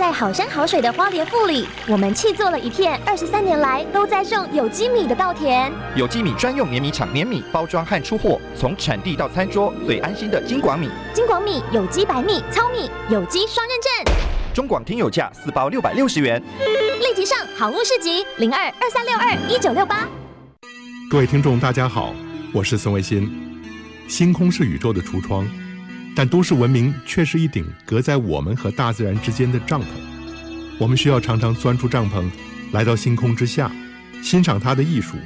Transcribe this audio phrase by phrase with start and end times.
[0.00, 5.70] 在好山好水的花莲富里，我们砌作了一片二十三年来都在种有机米的稻田。
[5.94, 10.88] 有机米专用碾米厂碾米包装和出货，从产地到餐桌最安心的金广米。
[11.12, 14.14] 金广米有机白米、糙米，有机双认证。
[14.54, 16.42] 中广听友价四包六百六十元。
[17.00, 20.08] 立即上好物市集零二二三六二一九六八。
[21.10, 22.14] 各位听众，大家好，
[22.54, 23.30] 我是孙维新。
[24.08, 25.46] 星空是宇宙的橱窗。
[26.14, 29.84] 但都市文明却是一顶隔在我们和大自然之间的帐篷，
[30.78, 32.28] 我们需要常常钻出帐篷，
[32.72, 33.70] 来到星空之下，
[34.22, 35.16] 欣赏它的艺术，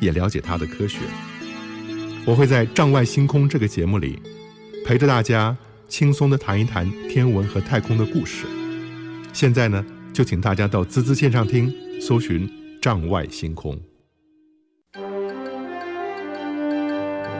[0.00, 0.98] 也了解它的科学。
[2.24, 4.20] 我会在《帐外星空》这个节目里，
[4.84, 5.56] 陪着大家
[5.88, 8.44] 轻松地谈一谈天文和太空的故事。
[9.32, 12.48] 现在呢，就请大家到滋滋线上听，搜寻
[12.80, 13.74] 《帐外星空》。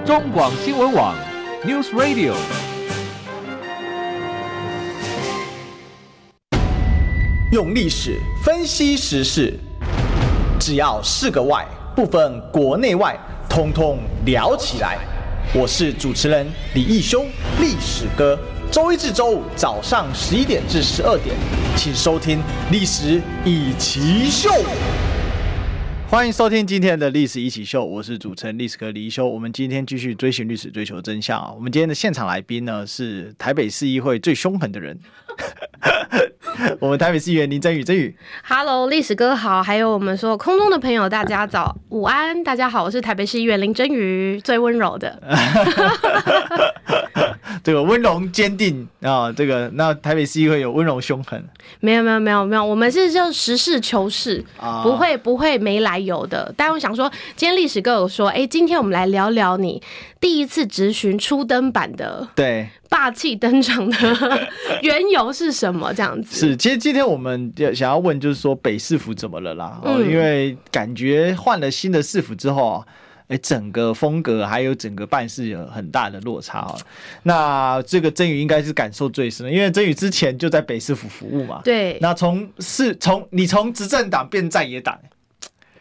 [0.04, 1.16] 中广新闻网
[1.64, 2.75] ，News Radio。
[7.52, 9.54] 用历史分析时事，
[10.58, 13.16] 只要是个“外”，不分国内外，
[13.48, 14.98] 通通聊起来。
[15.54, 17.24] 我是主持人李义修，
[17.60, 18.36] 历史哥。
[18.68, 21.36] 周一至周五早上十一点至十二点，
[21.76, 22.38] 请收听
[22.72, 24.50] 《历史一起秀》。
[26.08, 29.24] 欢迎收听今天的历史一起秀，我是主持人历史哥李一修。
[29.24, 31.52] 我们今天继续追寻历史，追求真相啊！
[31.54, 34.98] 我们今天的现场来宾呢是台北市议会最凶狠的人，
[36.80, 45.20] 我们台北市议员林真宇，真宇，Hello，历史哥好，还有我们所有空中的朋友，大家早午安，大家好，我是台北市议员林真宇，最温柔的。
[47.62, 51.42] 这个温柔坚定啊，这个那台北市议会有温柔凶狠？
[51.80, 56.52] 没有没有没有没有，我们是就实事求是，啊、不会不会没来由的。
[56.56, 59.82] 但我想说，今天历史哥有说，哎，今天我们来聊聊你
[60.20, 63.96] 第一次质询初登版的，对，霸气登场的
[64.82, 65.92] 缘由是什么？
[65.92, 69.80] 这样子是，其实今天我们想要问，就是说北市府怎么了啦？
[69.84, 72.86] 嗯、因为感觉换了新的市府之后啊。
[73.28, 76.78] 哎，整个风格还有整个办事有很大的落差哦。
[77.22, 81.60] 那这个真宇应该是感受最深的，因为真宇之前就在北市府服务嘛。
[81.64, 81.98] 对。
[82.00, 84.98] 那从是从你从执政党变在野党，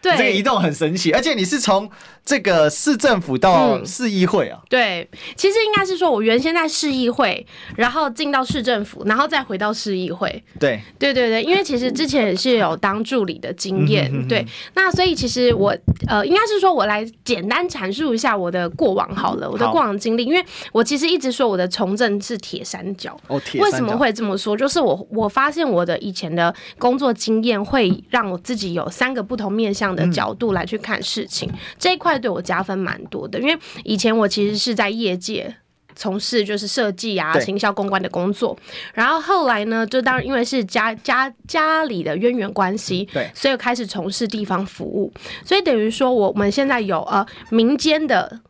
[0.01, 1.89] 对，这个移动很神奇，而且你是从。
[2.25, 4.67] 这个市政府到市议会啊、嗯？
[4.67, 7.45] 对，其实应该是说，我原先在市议会，
[7.77, 10.43] 然后进到市政府，然后再回到市议会。
[10.59, 14.09] 对，对对对，因为其实之前也是有当助理的经验。
[14.11, 14.43] 嗯、对，
[14.73, 15.77] 那所以其实我
[16.07, 23.15] 呃，应该是说我来简单阐述一下我的过往好了，我的过往经历，因为我其实一直说我的从政是铁三角。
[23.27, 23.61] 哦，铁。
[23.61, 24.57] 为什么会这么说？
[24.57, 32.14] 就是我我发现我的以前的工作经验会让我自己有三个不同面向的角度来去看事情，嗯、这一块。
[32.19, 35.55] 对我加分蛮多的，因为以前我其实是在业界
[35.95, 38.57] 从事就是设计啊、行销公关的工作，
[38.93, 45.11] 然后后来呢，就当然因为是家家家里的渊源关系，对，所以开始从事地方服务，
[45.45, 48.41] 所以等于说我们现在有呃民间的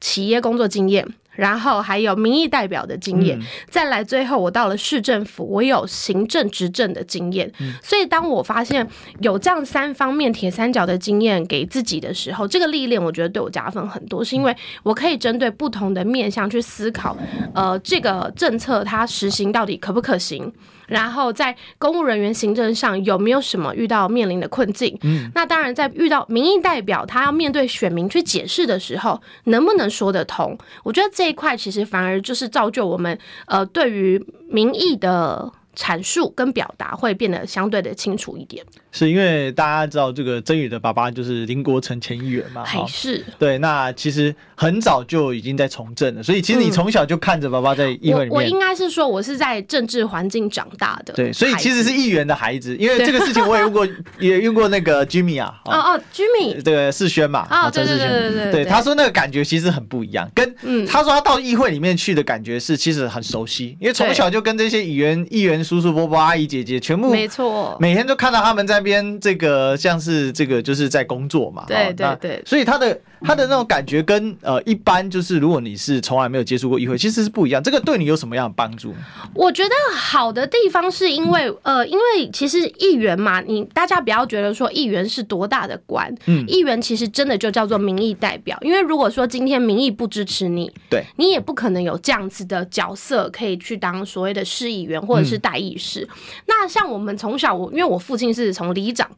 [0.00, 1.06] 企业工作经验。
[1.38, 7.48] 然后还有民意代表的经验，嗯、再来最后我到了市政府，我有行政执政的经验。
[7.60, 8.84] 嗯、所以当我发现
[9.20, 17.16] 有这样三方面铁三角的经验给自己的时候，这个历练我觉得对我加分很多，是因为我可以针对不同的面向去思考，
[17.54, 20.52] 呃，这个政策它实行到底可不可行。
[20.88, 24.98] 然后在公务人员行政上有没有什么遇到面临的困境？
[25.02, 30.58] 嗯，那当然在遇到民意代表他要面对选民去解释的时候，能不能说得通？
[30.82, 33.16] 我觉得这一块其实反而就是造就我们
[33.46, 38.64] 呃对于民意的阐述跟表达会变得相对的清楚一点。
[38.90, 42.64] 是因为大家知道这个曾宇的爸爸就是林国成前议员嘛？
[42.64, 48.32] 还是对，那其实很早就已经在从政了，所以其实你从小就看着爸爸在议会里面。
[48.32, 51.12] 嗯、我，我应该是说，我是在政治环境长大的。
[51.14, 53.86] 对，所以其实是议员的孩子，因为这个事情我也用过，
[54.18, 55.54] 也用过那个 Jimmy 啊。
[55.64, 57.46] 哦哦，Jimmy，这个世轩嘛。
[57.50, 58.52] 哦，对对对对对。
[58.52, 60.54] 对，他说那个感觉其实很不一样，跟
[60.86, 69.48] 他说他到议会里面去的感觉是其实很熟悉，因为从小就跟这些议员、议员叔叔伯伯、阿姨姐姐全部没错，每天都看到他们在那边这个。
[69.58, 77.60] 呃，像是这个就是在工作嘛，对对对，所以他的他的那种感觉跟呃一般就是如果你是从来没有接触过议会，其实是不一样。
[77.60, 78.94] 这个对你有什么样的帮助？
[79.34, 88.56] 我觉得好的地方是因为呃，因为其实议员嘛，你大家不要觉得说议员是多大的官，嗯，议员其实真的就叫做民意代表。
[88.60, 96.02] 因为如果说今天民意不支持你，对，你也不可能有这样子的角色可以去当所谓的市议员或者是代议士。
[96.02, 96.08] 嗯、
[96.46, 99.10] 那像我们从小，我因为我父亲是从里长。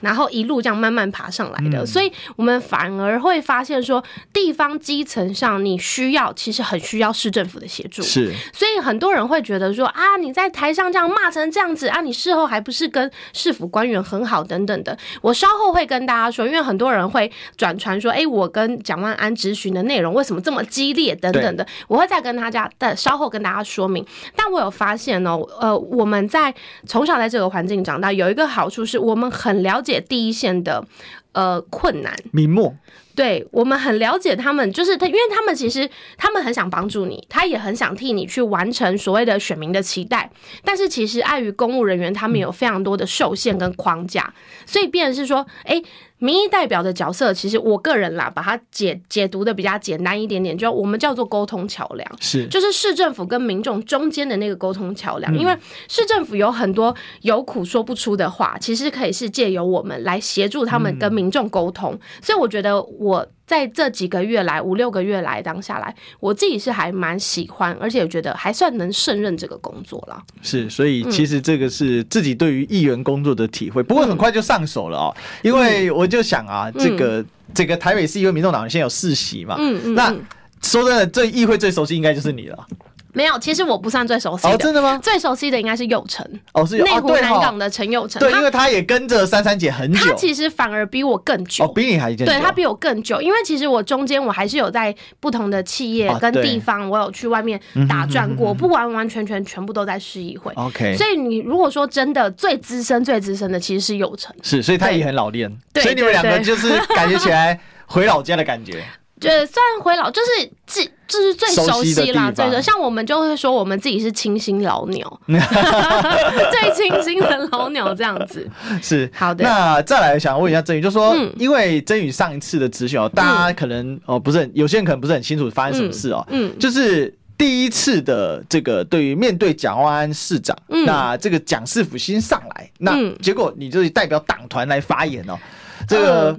[0.00, 4.02] 然后一路这样慢慢爬上来的，嗯、所以我们反而会发现说，
[4.32, 8.02] 地方基层上你需要，其实很需要市政府的协助。
[8.02, 14.96] 是，所以很多人会觉得说啊，你在台上这样骂成这样子啊，你事后还不是跟市府官员很好等等的。
[15.22, 24.04] 我稍后会跟大家说，因为很多人会转传说，哎、欸，我跟蒋万安咨询的内容为什么这么激烈等等的，我会再跟大家但稍后跟大家说明。
[24.36, 26.54] 但我有发现哦，呃，我们在
[26.86, 30.00] 从小在这个环境长大，有一个好处是我们很了解。
[30.00, 30.84] 第一线的
[31.32, 32.74] 呃困难，明末，
[33.14, 40.30] 对，我们很了解他们，就是他，因为他们其实他们很想帮助你，他也很想替你去完成所谓的选民的期待，
[40.64, 45.84] 但是其实碍于公务人员，他们有非常多的受限跟框架，嗯、所以变成是说，哎、欸。
[46.24, 55.36] 民意代表的角色，其实我个人啦，把它解解读的比较简单一点点，就我们叫做沟通桥梁，是，就是市政府跟民众中间的那个沟通桥梁。
[55.36, 55.54] 因为
[55.86, 61.98] 市政府有很多有苦说不出的话，其实可以是借由我们来协助他们跟民众沟通。
[62.22, 63.26] 所以我觉得我。
[63.46, 70.22] 在这几个月来，五六个月来当下来，我自己是还蛮喜欢，而且我觉得还算能胜任这个工作了。
[70.40, 75.16] 是，所以其实这个是自己对于议员工作的体会，嗯、不过很快就上手了哦。
[75.42, 80.14] 因为我就想啊，嗯、这个这个台北市议会民众党现在有四席嘛，嗯嗯，那
[80.62, 82.66] 说真的，这议会最熟悉应该就是你了。
[83.14, 84.52] 没有，其实我不算最熟悉的。
[84.52, 84.98] 哦，真的吗？
[85.02, 86.22] 最熟悉的应该是右宸。
[86.52, 88.18] 哦，是内湖南港的陈右宸。
[88.18, 89.98] 对，因为他也跟着珊珊姐很久。
[90.00, 91.64] 他其实反而比我更久。
[91.64, 92.26] 哦，比你还久。
[92.26, 97.58] 对，他比我更久，因为其实我中间我还是有在不同的企业跟地方，我有去外面
[97.88, 100.52] 打转过，不完完全全全部都在市议会。
[100.56, 100.96] OK。
[100.96, 104.28] 所以你如果说真的最资深、最资深的，其实是右宸。
[104.42, 105.50] 是，所以他也很老练。
[105.72, 105.84] 对。
[105.84, 108.84] 所以你们两个就是感觉起来回老家的感觉。
[109.20, 118.48] 对，虽然回老就是自就是最熟悉啦，最熟像我们就会说我们自己是清新老鸟， 最清新的老鸟这样子。
[118.82, 119.10] 是。
[119.14, 119.44] 好的。
[119.44, 126.58] 那再来想问一下曾宇，就说、嗯、因为曾宇上一次的质询哦，大家可能哦不是很有些人可能不是很清楚发生什么事哦，嗯，嗯。
[126.58, 135.38] 就是第一次的这个对于面对蒋万安市长，嗯、那这个蒋市府新上来，那结果你就是代表党团来发言哦，
[135.86, 136.38] 这个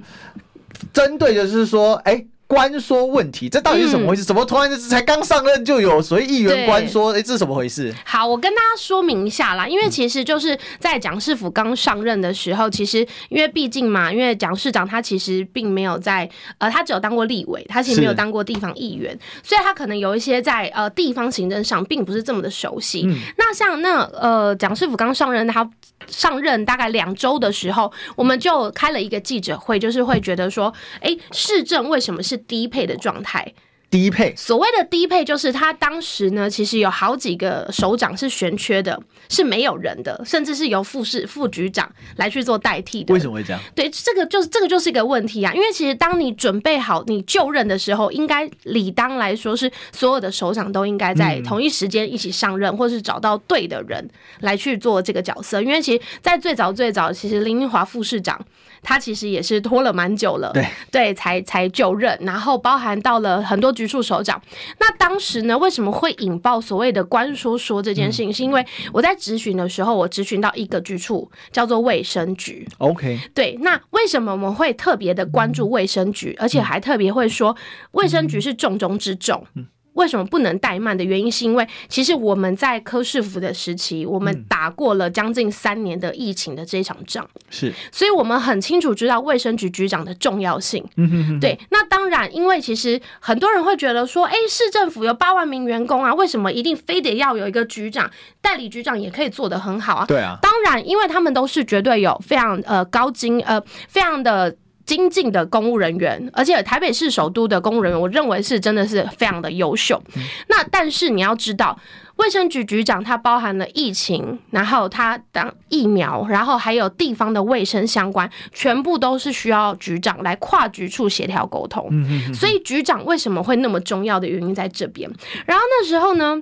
[0.92, 2.26] 针对就是说，哎、欸。
[2.46, 4.22] 关说问题，这到底是怎么回事？
[4.22, 7.12] 嗯、怎么突然就是才刚上任就有所谓议员官说？
[7.12, 7.92] 哎，这是怎么回事？
[8.04, 9.66] 好，我跟大家说明一下啦。
[9.66, 16.28] 因为其实就是在蒋市府刚上任的时候，其实因为毕竟嘛，因为蒋市长他其实并没有在
[16.58, 23.02] 呃，他只有当过立委，他其实没有当过地方议员，所以他可能有一些在呃地方行政上并不是这么的熟悉。
[23.06, 25.68] 嗯、那像那呃蒋市府刚上任，他
[26.06, 33.54] 上任大概两周的时候，我们就开了一个记者会，就是会觉得说，哎，市政为什么是低配的状态，
[33.88, 34.34] 低配。
[34.36, 43.14] 所谓的低配，就是他当时呢，其实有好几个首长是悬缺的，是没有人的，甚至是由副市副局长来去做代替的。
[43.14, 43.60] 为什么会这样？
[43.74, 45.52] 对，这个就是这个就是一个问题啊。
[45.54, 54.08] 因为其实当你准备好你就任的时候，应该理当来说是所有的首长都应该在同一时间一起上任，嗯、或是找到对的人
[54.40, 55.62] 来去做这个角色。
[55.62, 58.44] 因为其实，在最早最早，其实林英华副市长。
[58.82, 64.42] 他其实也是拖了蛮久了，对对，才才就任，然后包含到了很多局处首长。
[64.80, 68.30] 那当时呢，为什么会引爆所谓的关说说这件事情？
[68.30, 72.66] 嗯、是因为我在咨询的时候，我咨询到一个局处叫做卫生局。
[72.78, 77.54] OK，对，那为什么我们会特别的关注卫生局，而且还特别会说
[77.92, 79.46] 卫生局是重中之重？
[79.54, 90.84] 嗯为什么不能怠慢的原因，是因为其实我们在柯市府的时期，我们打过了将近三年的疫情的这一场仗，是，所以我们很清楚知道卫生局局长的重要性。
[90.96, 91.40] 嗯哼哼。
[91.40, 98.10] 对，那当然，因为其实很多人会觉得说，哎，市政府有八万名员工啊，为什么一定非得要有一个局长？
[98.40, 100.06] 代理局长也可以做得很好啊。
[100.06, 104.54] 对啊，当然，因为他们都是绝对有非常呃高精呃非常的。
[104.86, 110.00] 精进的公务人员，而且台北市首都的公务人员，我认为是真的是非常的优秀。
[110.14, 111.78] 嗯、那但是你要知道，
[112.16, 121.88] 卫生局局长他包含了疫情，然后他当疫苗，然后还有地方的卫生相关，全部都是需要局长来跨局处协调沟通。
[121.90, 125.10] 嗯、哼哼所以局长为什么会那么重要的原因在这边。
[125.44, 126.40] 然后那时候呢，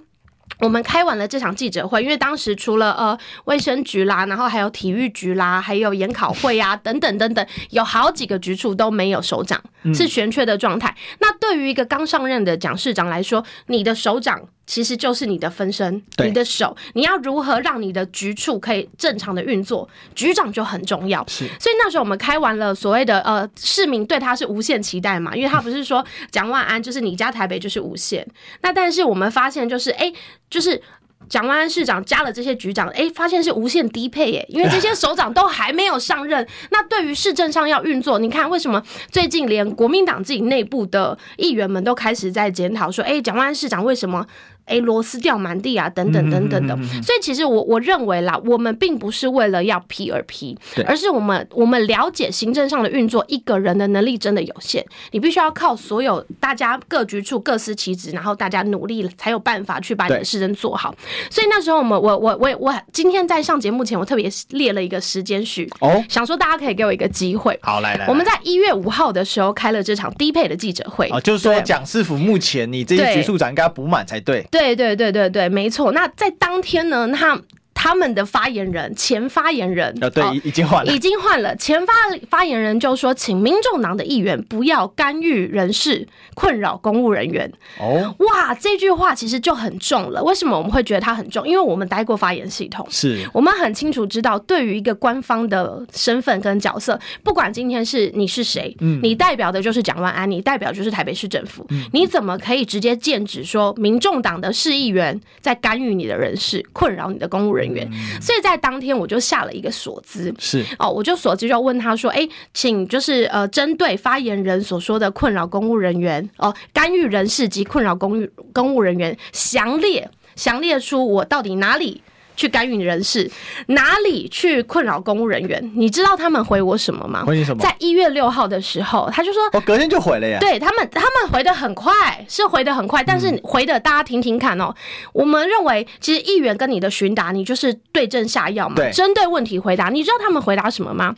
[0.59, 9.63] 我们开完了这场记者会，因为当时除了呃卫生局啦，然后还有体育局啦，还有研考会啊等等等等，有好几个局处都没有首长，
[9.95, 10.89] 是悬缺的状态。
[10.91, 14.49] 嗯、那对于一个刚上任的蒋市长来说，你的首长。
[14.67, 19.87] 其实就是你的分身，你的手，你要如何让你的局处可以正常的运作？
[20.15, 21.23] 局长就很重要。
[21.29, 28.27] 是，所以那时候我们开完了所谓的呃，市民对他是无限期待嘛，因为他不是说蒋万安就是你家台北就是无限。
[28.63, 30.11] 那但是我们发现就是哎，
[30.49, 30.81] 就是
[31.29, 36.47] 蒋万安市长加了这些局长，哎，发现是无限低配耶，因为这些首长都还没有上任。
[36.71, 44.27] 那对于市政上要运作，你看为什么最近连国民党自己内部的议员们都开始在检讨说，哎，蒋万安市长为什么？
[44.67, 46.77] 哎，螺丝掉满地啊，等等等等的。
[47.03, 50.57] 所以其实我我认为啦，我们并不是为了要批而批，
[50.87, 60.95] 而是我们我们了解行政上的运作，一个人的能力真的有限，你必须要靠所有大家各局处各司其职，然后大家努力才有办法去把你的事情做好。
[61.31, 67.59] 所以那时候我们我我我我今天在上节目前，我特别列了一个时间序哦，想说大家可以给我一个机会。
[67.63, 71.09] 好，来来，我们在一月五号的时候开了这场低配的记者会。
[71.11, 74.47] 哦，就是说蒋师傅目前你这些局处长应该要补满才对。
[74.55, 75.91] 对对对对对，没错。
[75.91, 77.37] 那在当天呢，他。
[77.85, 81.55] 他们的发言人，前发言人，哦，对，已经换了，已经换了。
[81.57, 81.93] 前发
[82.31, 87.53] 发言人就说，请民众党的议员不要干预人事，困扰公务人员。
[87.79, 90.25] 哦，哇，这句话其实就很重了。
[90.25, 91.47] 为什么我们会觉得它很重？
[91.47, 107.74] 因为我们待过发言系统，是我们很清楚知道，对于一个官方的身份跟角色，不管今天是你是谁，嗯，你代表的就是蒋万安，你代表就是台北市政府，嗯，你怎么可以直接剑指说民众党的市议员在干预你的人事，困扰你的公务人员？
[108.21, 122.03] 所以在当天我就下了一个锁资，是哦，我就锁资就问他说，哎，请就是呃，针对发言人所说的困扰公务人员哦，干预人事及困扰公务公务人员，详列详列出我到底哪里。
[122.37, 123.31] 去干预人事，
[123.67, 125.73] 哪里去困扰公务人员？
[125.75, 127.25] 你知道他们回我什么吗？
[127.25, 127.63] 回你什么？
[127.63, 131.93] 在一月六号的时候，他就说：“我、哦、隔天就回了呀。”对他们，他们回得很快，
[132.29, 134.67] 是回得很快，但是回的大家听听看哦。
[134.69, 134.75] 嗯、
[135.13, 139.89] 我们认为，其实议员跟你的询答，你就是对症下药嘛，针对问题回答。
[139.89, 141.15] 你知道他们回答什么吗？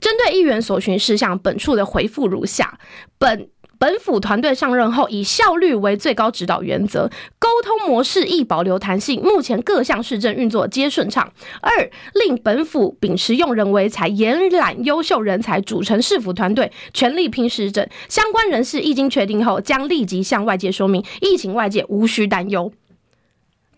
[0.00, 2.78] 针对议员所询事项，本处的回复如下：
[3.18, 3.48] 本。
[3.80, 9.22] 本府团队上任后，以效率为最高指导原则，沟通模式亦保留弹性。
[9.22, 11.32] 目前各项市政运作皆顺畅。
[11.62, 17.88] 二，令本府秉持用人为才，延揽优秀人才，组成市府团队，全力拼市政。
[18.10, 22.70] 相关人事一经确定后，将立即向外界说明，疫情外界无需担忧。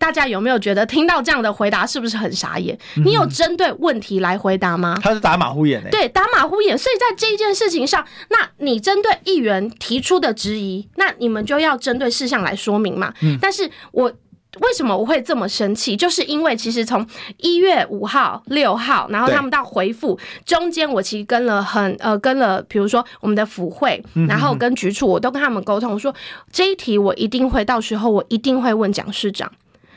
[0.03, 2.77] 大家有没有觉得听到这样的回答是不是很傻眼？
[3.05, 4.99] 你有针对问题来回答吗？
[5.01, 5.89] 他是打马虎眼欸。
[5.89, 6.77] 对，打马虎眼。
[6.77, 13.13] 所以在这一件事情上，那你针对议员提出的质疑，那你们就要针对事项来说明嘛。
[13.39, 14.11] 但是我
[14.59, 15.95] 为什么我会这么生气？
[15.95, 17.07] 就是因为其实从
[17.37, 26.13] 一月五号、六号，然后他们到回复中间，我其实跟了很呃跟了，比如说我们的府会，然后跟局处，我都跟他们沟通说，
[26.51, 29.49] 这一题我一定会，到时候我一定会问蒋市长。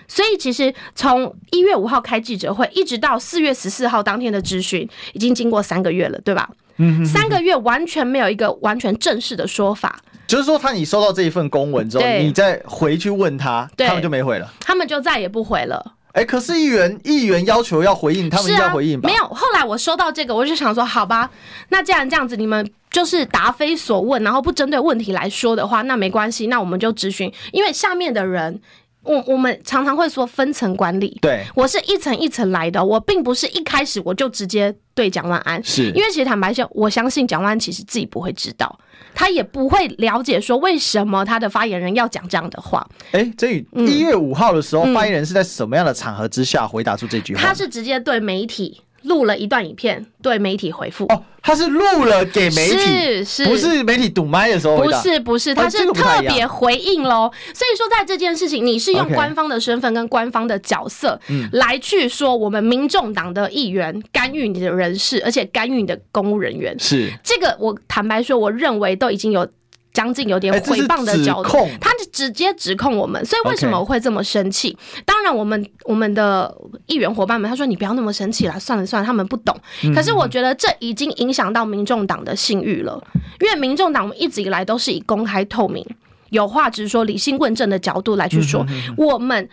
[0.08, 6.48] 所以其实从一月五号开记者会，一直到四月十四号当天的质询，已经经过三个月了，对吧？
[6.78, 9.98] 嗯，三个月完全没有一个完全正式的说法。
[10.26, 15.94] 就是说，他你收到这一份公文之后，你再回去问他，他们就没回了，他们就再也不回了。
[16.12, 19.08] 哎，可是议员议员要求要回应，他们要回应吧？
[19.08, 19.24] 没有。
[19.28, 21.30] 后来我收到这个，我就想说，好吧，
[21.68, 28.60] 那既然这样子，你们就是答非所问，然后不针对问题来说的话，那没关系，那我们就咨询，因为下面的人。
[29.06, 38.78] 我我们常常会说分层管理，对，我是一层一层来的，我并不是一开始我就直接对蒋万安，是因为其实坦白说，我相信蒋万安其实自己不会知道，
[39.14, 42.86] 他也不会了解说为什么他的发言人要讲这样的话。
[43.12, 47.40] 哎、欸，这一月五号的时候，嗯、发言人是在什么样的场合之下回答出这句话？
[47.40, 48.82] 他是直接对媒体。
[49.06, 51.04] 录了一段影片，对媒体回复。
[51.06, 54.76] 哦，他是录了给媒体，是是，不是媒体堵麦的时候？
[54.76, 57.30] 不是不是，他是特别回应喽。
[57.54, 61.18] 所以说，在这件事情，你是用官方的身份跟官方的角色，
[61.52, 66.76] 来去说我们民众党的议员干预你的人事，而且干预你的公务人员。
[66.78, 69.48] 是这个，我坦白说，我认为都已经有。
[69.96, 74.76] 将近有点诽谤的角度，他就直接指控我们，所以为什么我会这么生气？
[75.06, 79.58] 当然，我们我们的议员伙伴们，他说你不要那么生气了，算了算了，他们不懂。
[79.94, 83.02] 可是我觉得这已经影响到民众党的信誉了，
[83.40, 85.82] 因为民众党我们一直以来都是以公开透明、
[86.28, 88.66] 有话直说、理性问政的角度来去说
[88.98, 89.48] 我们。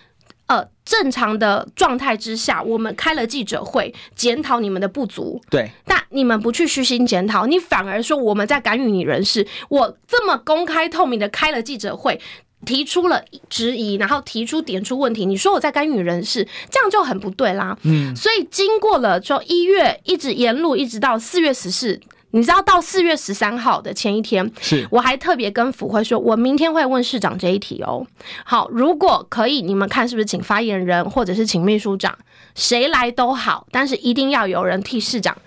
[0.47, 5.41] 呃，正常的状态之下，我们开了记者会，检讨你们的不足。
[5.49, 9.47] 对，但你们不去虚心检讨，你反而说我们在干预你人事。
[9.69, 12.19] 我这么公开透明的开了记者会，
[12.65, 17.77] 提出了质疑，然后提出点出问题，你说我在干预人事，这样就很不对啦。
[17.83, 21.99] 嗯，所以经过了就一月一直沿路一直到四月十四。
[22.35, 28.05] 你知道到四月十三号的前一天，是我还特别跟府会说，我明天会问市长这一题哦。
[28.43, 32.17] 好，如果可以，你们看是不是请发言人或者是请秘书长，
[32.55, 35.37] 谁来都好，但是一定要有人替市长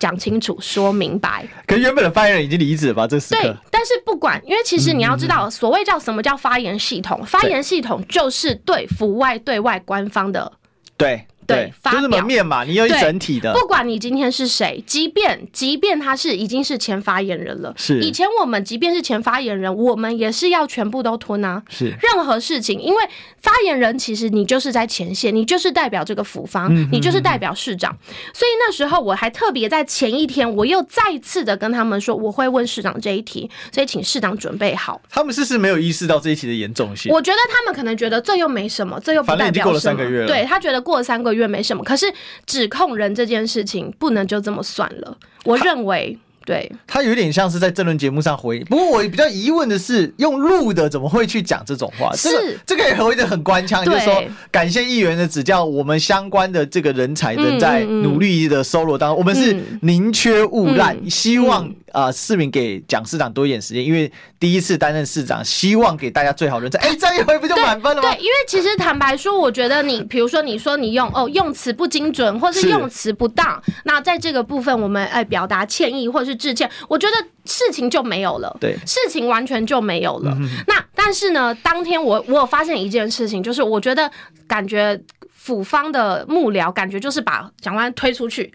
[0.00, 1.46] 讲清楚、说明白。
[1.64, 3.06] 可是原本的发言人已经离职了吧？
[3.06, 3.40] 这时刻。
[3.40, 10.50] 对，但是不管，因为其实你要知道，所谓叫什么叫发言系统，发言系统就是对府外、对外官方的。
[10.96, 11.24] 对。
[11.46, 13.52] 对，就是门面嘛，你有一整体的。
[13.52, 21.62] 不管你今天是谁，即便即便他是已经是前发言人了，是以前我们即便是前发言人，我们也是要全部都吞啊。
[21.68, 23.02] 是任何事情，因为
[23.40, 27.96] 发言人其实你就是在前线，你就是代表这个府方，你就是代表市长。
[28.32, 35.00] 所以那时候我还特别在前一天，我又再次的跟他们说，我会问市长这一题，所以请市长准备好。
[35.10, 37.12] 他们是不是没有意识到这一题的严重性？
[37.12, 39.64] 我觉得他们可能觉得这又没什么，这又不代表什么。
[39.64, 42.12] 过了三个月了，对，他觉得过了三个月没什么，可是。
[42.44, 46.18] 指控人这件事情不能就这么算了，我认为。
[46.44, 48.64] 对，他有点像是在政论节目上回应。
[48.66, 52.14] 不过我比较疑问的是，用录的怎么会去讲这种话？
[52.14, 66.78] 是这个这个也回的很官腔，就是说感谢议员的指教，我们相关的这个人才的在努力的收罗当中，嗯嗯、我们是宁缺毋滥，嗯、希望啊、呃、市民给蒋市长多一点时间，因为第一次担任市长，希望给大家最好人才。
[66.82, 68.08] 哎，这一回不就满分了吗？
[68.10, 77.14] 对，对，因为其实坦白说，我觉得你比如说你说你用哦用词不精准，或是用词不当，那在这个部分我们哎表达歉意或者是致歉，我觉得。
[77.44, 80.32] 事情就没有了，对，事情完全就没有了。
[80.68, 84.08] 那但是呢，当天我我有发现一件事情，就是我觉得
[84.46, 84.96] 感觉
[85.32, 88.54] 府方的幕僚感觉就是把蒋万推出去。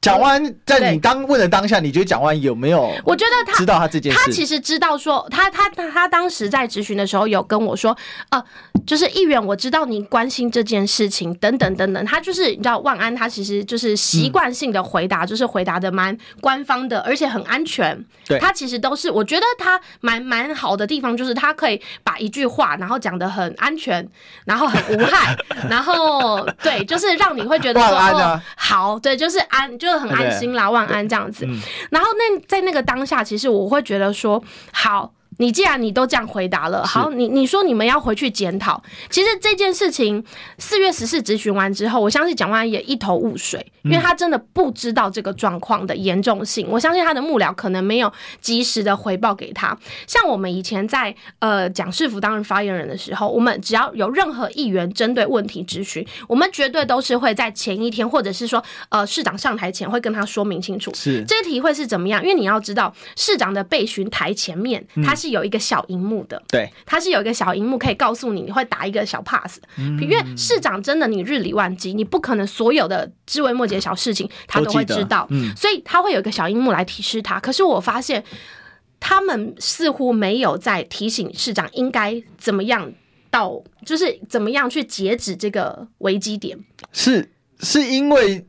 [0.00, 2.94] 蒋万安在你当问的当下，你觉得蒋万安有没有？
[3.04, 7.96] 我觉得他知道他这件事，他其实知道说，他他他他当时在质询的时候有跟我说，
[8.30, 8.42] 呃，
[8.86, 12.04] 就是议员，我知道您关心这件事情，等等等等。
[12.04, 18.04] 他就是你知道，万安他其实就是习惯性的回答，就是回答的蛮官方的，而且很安全。
[18.24, 24.08] 对，他其实都是，我觉得他蛮蛮好的地方，就是他可以把一句话，然后讲的很安全，
[24.44, 25.36] 然后很无害，
[25.68, 29.87] 然后对，就是让你会觉得说，哦，好，对，就是安就。
[29.92, 31.46] 就很安心啦，万安这样子。
[31.90, 34.42] 然后那在那个当下，其实我会觉得说，
[34.72, 35.12] 好。
[35.38, 38.82] 你既然你都这样回答了，好，你你说你们要回去检讨。
[39.08, 40.22] 其实这件事情
[40.58, 46.66] 四月十四质询完之后，我相信蒋万安也一头雾水，因为他真的不知道这个状况的严重性。
[46.68, 49.78] 我相信他的幕僚可能没有及时的回报给他。
[50.08, 62.20] 像我们以前在呃蒋世福担任发言人的时候，我们只要有任何议员针对问题质询，我们绝对都是会在前一天，或者是说呃市长上台前会跟他说明清楚，是这题会是怎么样？
[62.22, 65.27] 因为你要知道，市长的备询台前面他是。
[65.30, 77.38] 有一个小荧幕的，对，它是有一个小荧幕可以告诉你，你会打一个小 pass，嗯，因为市长真的你日理万机，你不可能所有的枝微末节小事情他都会知道，嗯，所以他会有一个小荧幕来提示他。
[77.40, 78.22] 可是我发现
[79.00, 82.92] 他们似乎没有在提醒市长应该怎么样
[83.30, 86.58] 到，就是怎么样去截止这个危机点，
[86.92, 88.44] 是是因为。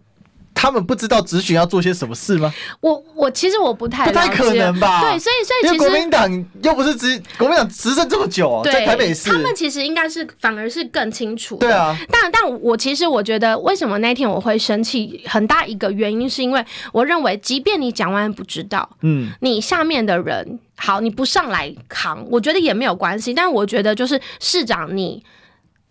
[0.62, 2.54] 他们不知道质询要做些什么事吗？
[2.82, 5.00] 我我其实我不太不太可能吧？
[5.00, 11.56] 对，所以所以其实因为国民党又不是执国民党执政这么久啊，在台北市，他们其实应该是反而是更清楚。
[11.56, 15.24] 对啊，但但我其实我觉得，为什么那天我会生气？
[15.26, 23.34] 很大一个原因是因为我认为，即便你蒋万安不知道，嗯，你下面的人好，你不上来扛，我觉得也没有关系。
[23.34, 25.24] 但我觉得，就是市长，你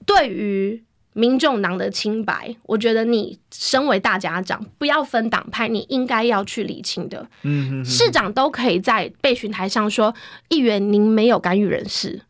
[0.05, 0.85] 对于。
[1.19, 7.29] 民众党的清白，我觉得你身为大家长，不要分党派，你应该要去理清的。
[7.43, 10.15] 嗯哼哼，市长都可以在备询台上说，
[10.49, 12.23] 议员您没有干预人事，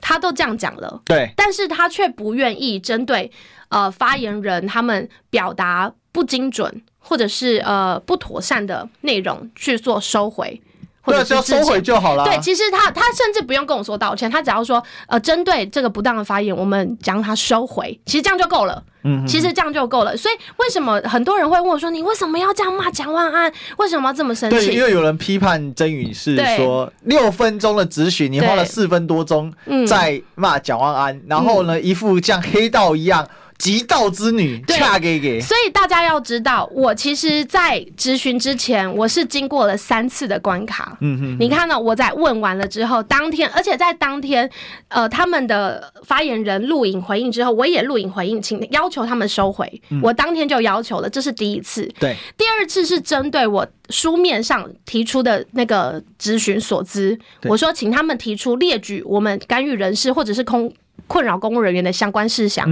[0.00, 1.00] 他都这样讲了。
[1.04, 3.30] 对，但是他却不愿意针对
[3.68, 10.60] 呃发言人他们表达不精准或者是呃不妥善的内容去做收回。
[11.02, 12.24] 或者只要收回就好了。
[12.24, 18.82] 对，其实他他甚至不用跟我说道歉，他只要说呃，针对这个不当的发言，我们将他收回，其实这样就够了。
[19.04, 20.16] 嗯，其实这样就够了。
[20.16, 23.52] 所以为什么很多人会问我说，你为什么要这样骂蒋万安？
[23.78, 24.56] 为什么要这么生气？
[24.56, 29.52] 对，因为有人批判曾宇是说六分钟的质询，你花了四分多钟
[29.88, 33.26] 在骂蒋万安，然后呢，一副像黑道一样。
[33.62, 35.40] 极道之女，嫁给给。
[35.40, 40.98] 所以大家要知道，我其实，在咨询之前，我是经过了三次的关卡。
[41.00, 44.50] 嗯哼，你看到我在问完了之后，当天，而且在当天，
[44.88, 49.80] 呃，他们的发言人录影回应之后，我也录影回应，请要求他们收回。
[50.02, 51.88] 我当天就要求了，这是第一次。
[52.00, 60.72] 对，第二次是针对我书面上提出的那个咨询所资，我说请他们提出列举我们干预人事或者是空。
[61.06, 62.66] 困扰公务人员的相关事项，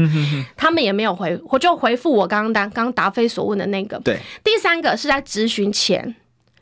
[0.56, 3.98] 他们也没有回，我就回复我刚刚答刚答非所问的那个。
[4.00, 6.14] 对，第三个是在质询前，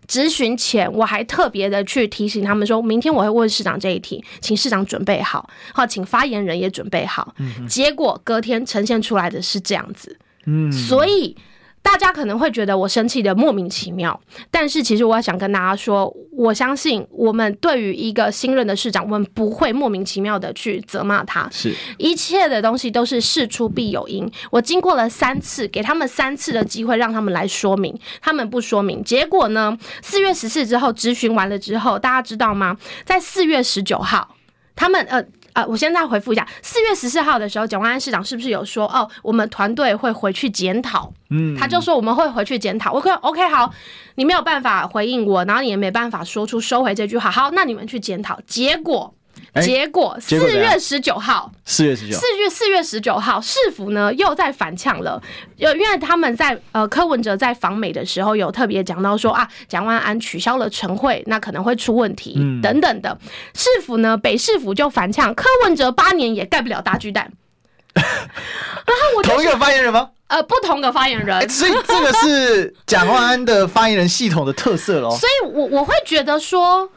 [0.06, 7.34] 质询前我还特别的去提醒他们说，明天我会问市长这一题，请市长准备好，好，请发言人也准备好。
[7.68, 11.36] 结果隔天呈现出来的是这样子，嗯，所以。
[11.90, 14.20] 大家可能会觉得我生气的莫名其妙，
[14.50, 24.30] 但是其实我要想跟大家说，我相信我们对于一个新任的市长，我们不会莫名其妙的去责骂他，是一切的东西都是事出必有因。
[24.50, 29.76] 我经过了三次，给他们三次的机会，让他们来说明，他们不说明，结果呢？
[30.02, 32.76] 四月十四之后咨询完了之后，大家知道吗？
[33.06, 34.36] 在四月十九号，
[34.76, 35.24] 他们呃。
[35.58, 41.12] 呃，我现在回复一下，四月十四号的时候，蒋万安市长是不是有说哦，我们团队会回去检讨？
[41.30, 42.92] 嗯，他就说我们会回去检讨。
[42.92, 43.68] OK OK，好，
[44.14, 47.28] 你没有办法回应我，然后你也没办法说出收回这句话。
[47.28, 48.38] 好，那你们去检讨。
[48.46, 49.12] 结果。
[49.62, 55.20] 结果四月十九号，四月十九，四月四月十九号，市府呢又在反呛了，
[55.56, 63.18] 因为他们在呃柯文哲在访美的时候有特别讲到说啊，蒋万安取消了晨会，那可能会出问题等等的。
[63.54, 67.32] 市府呢，北市府就反呛柯文哲八年也盖不了大巨蛋。
[67.94, 70.10] 然后我同一个发言人吗？
[70.28, 75.10] 呃，不同的发言人，所以这个是蒋万安的发言人系统的特色喽。
[75.16, 76.88] 所以我我会觉得说。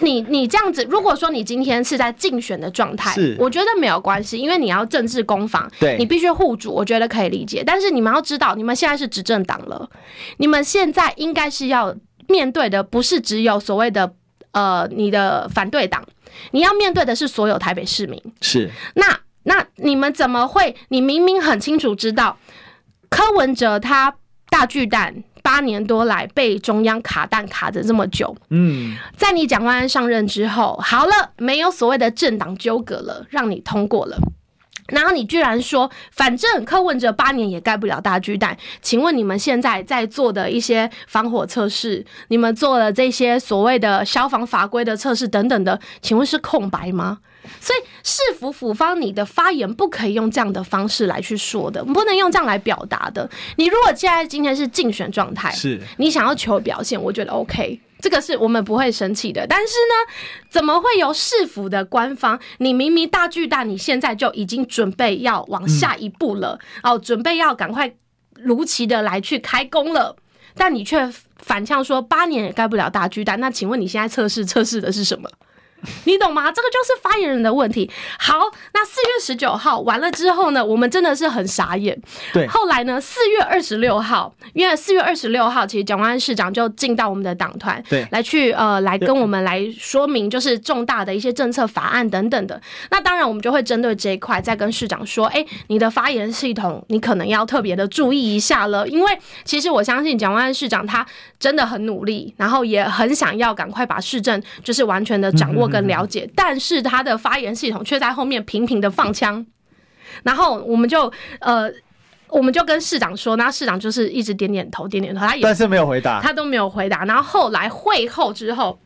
[0.00, 7.62] 你你这样子，如果说你今天是在竞选的状态，是我觉得没有关系，因为你要政治攻防，对，你必须护主，我觉得可以理解。
[7.64, 9.88] 但是你们要知道，你们现在是执政党了，
[10.36, 11.94] 你们现在应该是要
[12.28, 14.12] 面对的不是只有所谓的
[14.52, 16.04] 呃你的反对党，
[16.52, 18.22] 你要面对的是所有台北市民。
[18.40, 20.76] 是，那那你们怎么会？
[20.88, 22.38] 你明明很清楚知道
[23.08, 24.14] 柯文哲他
[24.50, 25.24] 大巨蛋。
[25.48, 34.18] 八年多来被中央卡弹卡着这么久，嗯，在你蒋万安上任之后，好了，没有所谓的政党纠葛了，让你通过了，
[34.88, 47.18] 然后你居然说，反正柯文哲八年也盖不了大巨蛋，请问你们现在在做的一些防火测试，你们做了这些所谓的消防法规的测试等等的，请问是空白吗？
[47.60, 53.28] 所以市府府方，你的发言不可以用这样的方式来去说的，不能用这样来表达的。
[53.56, 59.46] 你如果现在今天是竞选状态，是你想要求表现，我觉得 OK，这个是我们不会生气的。
[59.46, 60.12] 但是呢，
[60.48, 62.40] 怎么会有市府的官方？
[62.58, 67.94] 你明明大巨蛋，你现在就已经准备要往下一步了，嗯、哦，准备要赶快
[68.34, 70.16] 如期的来去开工了，
[70.54, 73.40] 但你却反呛说八年也盖不了大巨蛋。
[73.40, 75.28] 那请问你现在测试测试的是什么？
[76.04, 76.50] 你懂吗？
[76.50, 77.90] 这个就是发言人的问题。
[78.18, 78.34] 好，
[78.72, 81.96] 那四月十九号完了之后呢，我们真的是很傻眼。
[82.32, 92.60] 对，后来呢，四月二十六号，因为四月二十六号，其实蒋万安市长就进到我们的党团，对，来去呃来跟我们来说明，就是重大的一些政策法案等等的。
[92.90, 101.06] 那当然，我们就会针对这一块再跟市长说，哎，你的发言系统，你可能要特别的注意一下了，因为其实我相信蒋万安市长他
[101.38, 105.67] 真的很努力，然后也很想要赶快把市政就是完全的掌握。
[105.68, 109.44] 跟了解，但是他的发言系统却在后面频频的放枪，
[110.22, 111.70] 然后我们就呃，
[112.28, 117.04] 我们就跟市长说，那市长就是一直点点头，点点头，他也但是没有回答，他都没有回答。
[117.04, 118.78] 然后后来会后之后，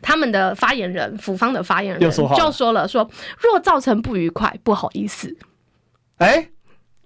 [0.00, 2.10] 他们的发言人，府方的发言人就
[2.52, 5.36] 说了，说若造成不愉快，不好意思，
[6.18, 6.48] 哎。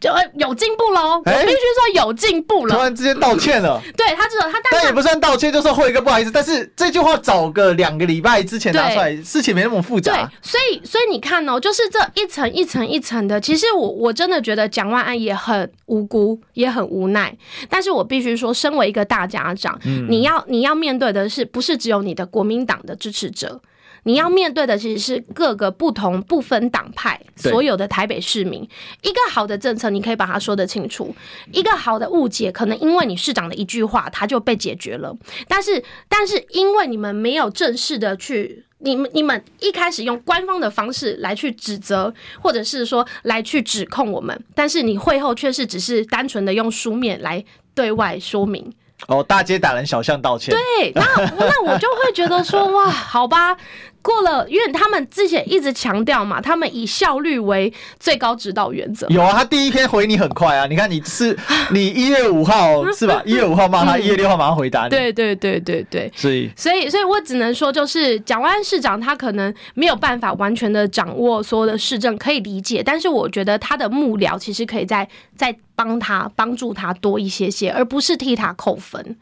[0.05, 2.75] 就有进步喽，我必须说有进步了。
[2.77, 6.31] 突然之间道歉了， 对他知道他，但也不算道歉，就是会一个不好意思。
[6.31, 10.13] 但是这句话早个两个礼拜之前拿出来，事情没那么复杂。
[10.13, 13.41] 对，所以所以你看哦，就是这一层一层一层的。
[13.41, 17.35] 其实我我真的觉得蒋万安也很无辜，也很无奈。
[17.71, 23.63] 但是我必须说，身为一个大家长，你要你要面对的是不是只有你的国民党的支持者？
[24.05, 28.67] 你要面对的其实是各个不同不分党派所有的台北市民。
[29.03, 31.15] 一个好的政策，你可以把它说得清楚；
[31.53, 35.15] 一个好的误解，可能因为你市长的一句话，它就被解决了。
[35.49, 48.73] 但是，但是因为你们没有正式的去，你们你们一开始用官方的方式来去指责，或者是说来去指控我们，但是你会后却是只是单纯的用书面来对外说明。
[49.09, 50.55] 哦，大街打人，小巷道歉。
[50.55, 51.05] 对，那
[51.37, 53.57] 那我就会觉得说，哇，好吧。
[54.05, 59.07] 过了，因为他们之前一直强调嘛，他们以效率为最高指导原则。
[59.09, 61.35] 有啊，他第一篇回你很快啊，你看你是
[61.71, 63.23] 你 一月五号是吧？
[63.25, 64.91] 一月五号骂他，一月六号马上回答你。
[64.91, 79.17] 对对对对对，所以所以所以我只能说，就是蒋万安市长他可能没有办法完全的掌握所有的市政，可以理解，但是我觉得他的幕僚其实可以再再帮他帮助他多一些些，而不是替他扣分。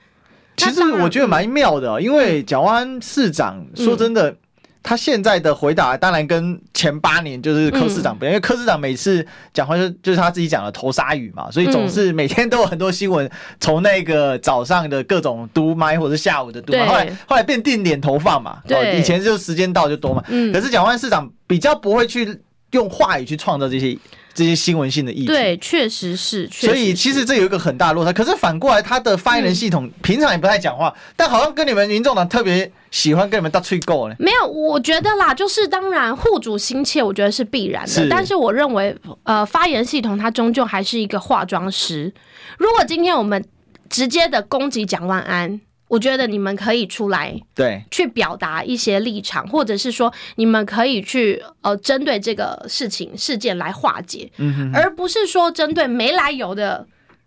[0.56, 4.34] 其实我觉得蛮妙的，因为蒋万安市长说真的。
[4.82, 22.40] 他现在的回答当然跟前八年就是柯市长不一样，因为柯市长每次讲话就就是他自己讲的头沙语嘛，所以总是每天都有很多新闻，从那个早上的各种读麦或者下午的读麦，后来后来变定点投放嘛，对，以前就时间到就多嘛，可是蒋万市长比较不会去
[22.72, 23.96] 用话语去创造这些
[24.34, 25.26] 这些新闻性的议题。
[25.26, 26.46] 对，确实是。
[26.48, 26.66] 确实是。
[26.66, 28.12] 所以其实这有一个很大落差。
[28.12, 34.14] 可是反过来，他的发言人系统平常也不太讲话，嗯、但好像跟你们民众党特别喜欢跟你们搭嘴够呢。
[34.18, 37.88] 没有，我觉得啦，就是当然护主心切，我觉得是必然的。
[37.88, 38.08] 是。
[38.08, 42.12] 但是我认为，呃，发言系统它终究还是一个化妆师。
[42.58, 43.44] 如果今天我们
[43.88, 45.60] 直接的攻击蒋万安。
[45.92, 56.86] 我觉得你们可以出来，对，去表达一些立场，或者是说你们可以去呃针对这个事情事件来化解，嗯哼，而不是说针对没来由的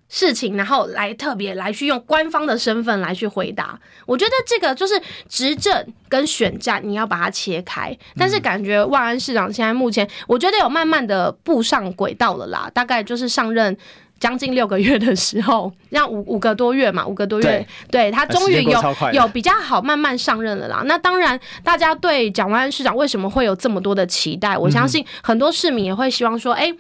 [0.10, 3.80] 事情，然后来特别来去用官方的身份来去回答。
[4.08, 5.00] 我觉得这个就是
[5.30, 7.96] 执政跟选战，你要把它切开。
[8.18, 13.78] 但是感觉万安市长现在目前，我觉得有慢慢的步上轨道了啦，大概就是上任。
[14.20, 17.44] 将近六个月的时候， 让五五个多月嘛，五个多月，
[17.90, 18.80] 对，对他终于有
[19.14, 20.82] 有比较好，慢慢上任了啦。
[20.86, 24.58] 那当然，大家对蒋万安市长为什么会有这么多的期待？
[24.58, 26.76] 我相信很多市民也会希望说，哎、欸。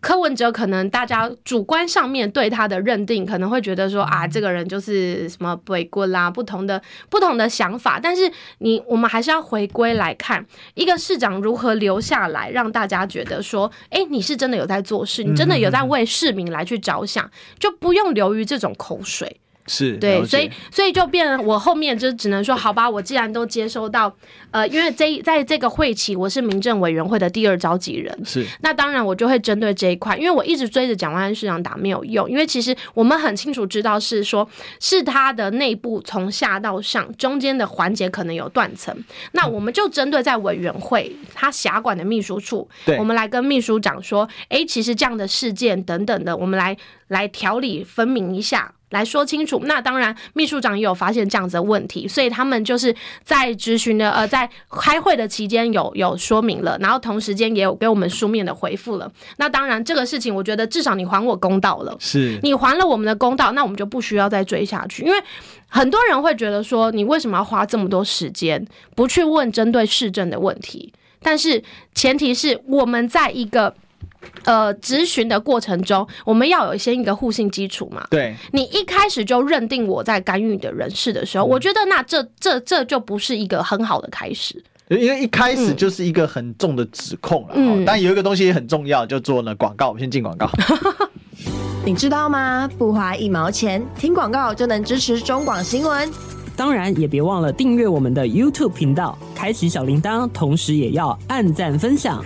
[0.00, 7.98] 柯文哲可能大家主观上面对他的认定，可能会觉得说啊，这个人就是什么鬼棍啦，不同的不同的想法。
[8.00, 19.40] 但是你我们还是要回归来看，一个市长如何留下来，让大家觉得说，哎，你是真的有在做事，你真的有在为市民来去着想，就不用流于这种口水。
[19.68, 24.12] 是对，所以所以就变，我后面就只能说，好吧，我既然都接收到，
[24.50, 34.48] 呃，因为这在这个会期，我是民政委员会的第二召集人，是，那当然我就会针对这一块，因为我一直追着蒋万安市长打没有用，因为其实我们很清楚知道是说，
[34.80, 38.96] 是他的内部从下到上中间的环节可能有断层，
[39.32, 46.76] 那我们就针对在委员会他辖管的秘书处，对，我们来跟秘书长说，哎，其实这样的事件等等的，我们来
[47.08, 48.72] 来条理分明一下。
[48.90, 59.10] 来说清楚，那当然，秘书长也有发现这样子的问题，所以他们就是在咨询的呃，在开会的期间有有说明了，然后同时间也有给我们书面的回复了。
[59.36, 65.18] 那当然，这个事情我觉得至少你还我公道了，是你还了我们的公道，那我们就不需要再追下去，因为
[65.68, 70.92] 很多人会觉得说，你为什么要花这么多时间不去问针对市政的问题？
[71.20, 71.62] 但是
[71.94, 73.74] 前提是我们在一个。
[74.44, 78.06] 呃，咨询的过程中，我们要有一些一个互信基础嘛。
[78.10, 87.54] 对，你一开始就认定我在干预的人事的时候，嗯、我觉得那这这这就不是一个很好的开始，因为一开始就是一个很重的指控了。
[87.54, 89.88] 嗯，但有一个东西也很重要，就做了广告。
[89.88, 90.50] 我们先进广告。
[91.84, 92.68] 你知道吗？
[92.76, 96.10] 不花一毛钱，听广告就能支持中广新闻。
[96.56, 102.22] 当然，也别忘了订阅我们的 YouTube 频道，开启小铃铛，同时也要按赞分享。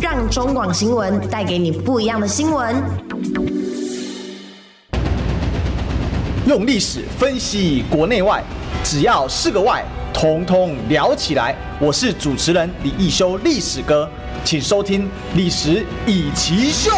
[0.00, 2.74] 让中广新闻带给你不一样的新闻。
[6.46, 8.42] 用历史分析国内外，
[8.82, 11.54] 只要是个“外”，统统聊起来。
[11.78, 14.08] 我是主持人李义修，历史哥，
[14.42, 15.02] 请收听
[15.36, 16.90] 《历史易起秀》。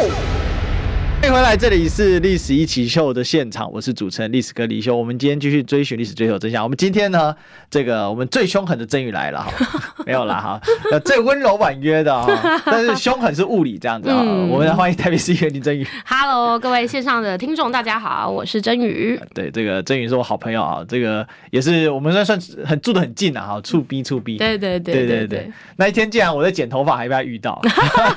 [1.22, 4.96] 欢迎回来，这里是历史一起秀的现场，我是主持人历史哥李修。
[4.96, 6.64] 我们今天继续追寻历史，追求真相。
[6.64, 7.32] 我们今天呢，
[7.70, 9.52] 这个我们最凶狠的真宇来了哈，
[10.04, 14.18] 没有啦哈，最温柔婉约的哈，但是凶狠是物理这样子啊。
[14.20, 15.87] 嗯、我们来欢迎台北市议员林真宇。
[16.04, 19.16] Hello，各位线上的听众，大家好，我是真宇。
[19.32, 24.38] 对，这个真宇是我好朋友啊，这个也是我们算算很住的很近啊，哈，处逼处逼。
[24.38, 25.52] 对对对对对对。
[25.76, 27.62] 那一天竟然我在剪头发，还被他遇到，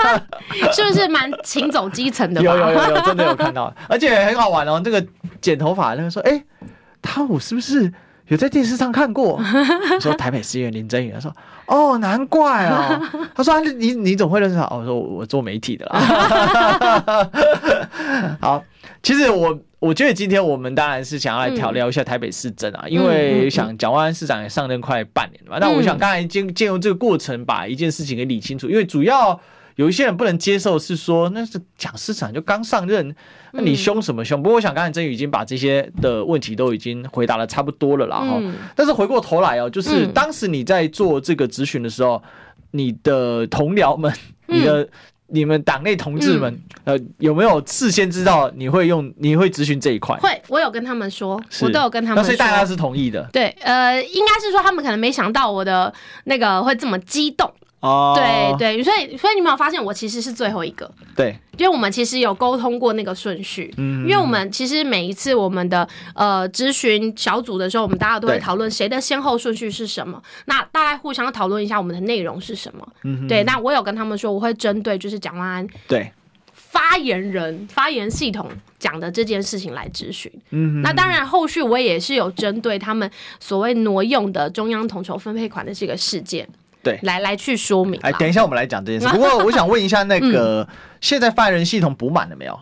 [0.74, 2.42] 是不是蛮行走基层的？
[2.46, 3.02] 有有有有。
[3.02, 4.82] 我真的有看到，而且很好玩哦。
[4.84, 5.06] 这个
[5.42, 6.44] 剪头发那个说：“哎、欸，
[7.02, 7.92] 他我是不是
[8.28, 9.40] 有在电视上看过？”
[10.02, 11.32] 说台北市议员林真宇，他说
[11.68, 13.02] ：“哦，难怪哦。”
[13.36, 17.30] 他说：“你你怎么会认识他？”我说：“我做媒体的啦。”
[18.42, 18.64] 好，
[19.04, 25.58] 其实我我觉得今天我们当然是想要来聊聊一下台北市政啊，嗯、因为想蒋万安市长也上任快半年了嘛。
[25.60, 29.40] 那、嗯、我想刚才经借用这个过程，把一件事情给理清楚，因为主要。
[29.76, 33.14] 有一些人不能接受，是说那是蒋市长就刚上任，
[33.52, 34.42] 那你凶什么凶？
[34.42, 38.42] 不过我想刚才珍宇已经把这些的问题都已经回答的差不多了啦哈。
[38.74, 42.24] 但是回过头来哦，就是当时你在做这个咨询的时候，
[42.72, 44.14] 你的同僚们、
[44.48, 44.88] 你的
[45.28, 50.16] 你们党内同志们，呃，有没有事先知道你会用你会咨询这一块？
[50.20, 53.28] 会，我有跟他们说，我都有跟他们说，所以大家是同意的。
[53.34, 57.52] 对，呃，应该是说他们可能没想到我的那个会这么激动。
[57.86, 60.90] 哦，对对，所以所以你没有发现我其实是最后一个？
[61.16, 76.12] 对，因为我们其实有沟通过那个顺序，嗯，因为我们其实每一次我们的呃咨询小组的时候，我们大家都会讨论谁的先后顺序是什么，那大家互相讨论一下我们的内容是什么，嗯，对，那我有跟他们说我会针对就是蒋万安对。
[76.56, 86.46] 发言人发言系统讲的这件事情来咨询，嗯，那当然后续我也是有针对他们所谓挪用的中央统筹分配款的这个事件。
[86.86, 88.00] 对，来来去说明。
[88.02, 89.08] 哎，等一下我们来讲这件事。
[89.08, 92.60] 不过 我想问一下，那个、嗯、现在发言人系统补满了没有？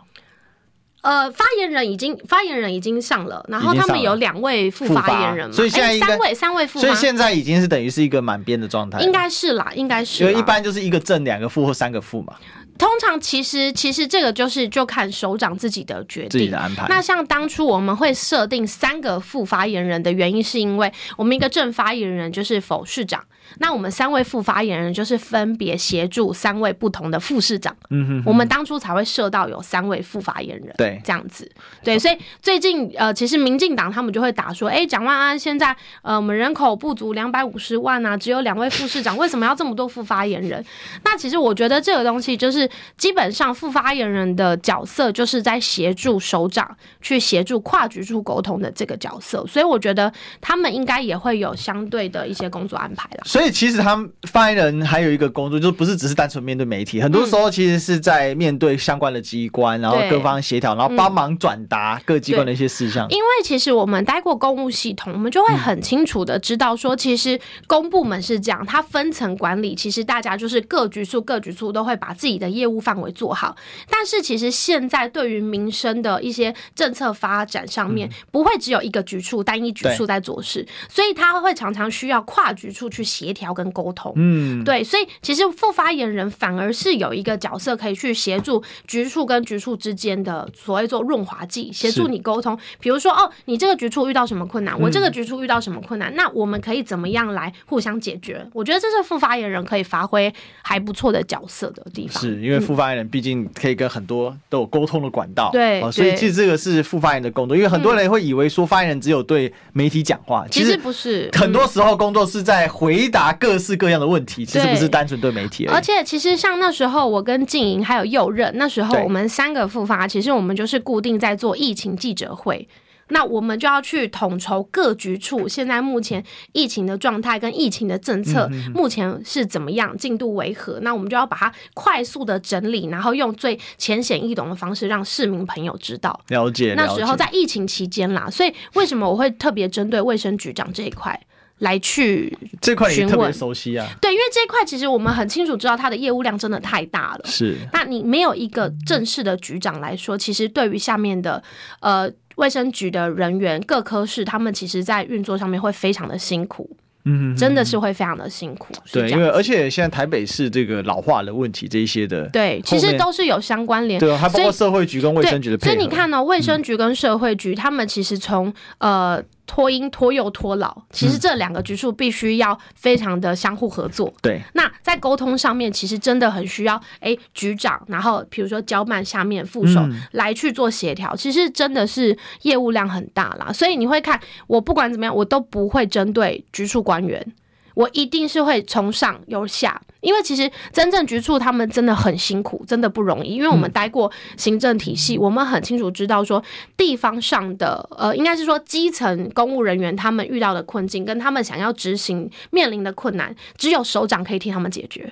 [1.01, 12.33] 呃，发言人已经发言人已经上了，然后他们有两位副发言人嘛，所以现在、欸、三位三位副，所以现在已经是等于是一个满编的状态，应该是啦，应该是，因为一般就是一个正两个副或三个副嘛。
[12.77, 16.85] 通常其实其实这个就是就看首长自己的决定，自己的安排。
[16.89, 23.23] 那像当初我们会设定三个副发言人的原因，是因为我们一个正发言人就是否市长。
[23.59, 31.47] 那我们三位副发言人就是分别协助三位不同的副市长，嗯哼，我们当初才会设到有三位副发言人，对，这样子，
[31.83, 40.63] 对，所以最近呃，其实民进党他们就会打说，哎，蒋万安现在呃，我们人口不足两百五十万啊，只有两位副市长，为什么要这么多副发言人？
[41.03, 42.62] 那其实我觉得这个东西就是
[42.97, 53.23] 基本上副发言人的角色就是在协助首长去协助跨局处沟通的这个角色，所以我觉得他们应该也会有相对的一些工作安排啦。
[53.25, 63.07] 所以其实他们发言人还有一个工作，就不是只是单纯面对媒体，很多时候其实是在面对相关的机关，然后各方协调，然后帮忙转达各机关的一些事项。
[63.09, 73.55] 因为其实我们待过公务系统，我们就会很清楚的知道说，其实公部门是这样，它分层管理，其实大家就是各局处各局处都会把自己的业务范围做好。
[73.89, 92.57] 但是其实现在对于民生的一些政策发展上面，不会只有一个局处单一局处在做事，所以他会常常需要跨局处去协调跟沟通，嗯，对，所以其实副发言人反而是有一个角色可以去协助局处跟局处之间的所谓做润滑剂，协助你沟通。
[92.79, 98.47] 比如说，哦，你这个局处遇到什么困难，我这个局处遇到什么困难，那我们可以怎么样来互相解决？
[98.53, 102.21] 我觉得这是副发言人可以发挥还不错的角色的地方。
[102.21, 107.55] 是因为副发言人毕竟可以跟很多都有沟通的管道，对，所以其实这个是副发言人的工作。
[107.55, 115.65] 因为很多人会以为说发言人只有对媒体讲话，其实不是，很多时候工作是在回答各式各样的问题，其实不是单纯对媒体。
[115.67, 122.67] 而且其实像那时候我跟静莹还有右任，那时候我们三个副发，其实我们就是固定在做疫情记者会。
[123.09, 130.79] 那我们就要去统筹各局处现在目前疫情的状态跟疫情的政策目前是怎么样，进度为何？
[130.81, 136.19] 那我们就要把它快速的整理，然后用最浅显易懂的方式让市民朋友知道。
[136.29, 136.73] 了解。
[136.75, 141.19] 那时候在疫情期间啦，所以为什么我会特别针对卫生局长这一块？
[141.59, 147.21] 来去这块也特别熟悉啊，对，因为这块其实我们很清楚知道它的业务量真的太大了。
[147.25, 151.41] 是，那你没有一个正式的局长来说，其实对于下面的
[151.79, 156.69] 呃卫生局的人员、各科室，他们其实在运作上面会非常的辛苦。
[157.05, 158.73] 嗯，真的是会非常的辛苦。
[158.91, 163.99] 对，因为而且现在台北市这个老化的问题，这一些的，对，其实都是有相关联。
[163.99, 165.73] 对，还包括社会局跟卫生局的配合。
[165.73, 169.21] 所以你看呢，卫生局跟社会局，他们其实从呃。
[169.45, 174.13] 托婴、托幼、托老，其实这两个局处必须要非常的相互合作。
[174.21, 181.15] 对，那在沟通上面，其实真的很需要哎，局长，然后比如说交办下面副手来去做协调。
[181.15, 187.33] 其实真的是业务量很大啦，所以你会看我不管怎么样，我都不会针对局处官员。
[187.75, 193.35] 我一定是会从上由下，因为其实真正局处他们真的很辛苦，真的不容易。
[193.35, 196.43] 因为我们待过行政体系，我们很清楚知道说
[196.77, 205.11] 地方上的呃，应该是说基层公务人员他们遇到的困境，跟他们想要执行面临的困难，只有首长可以替他们解决。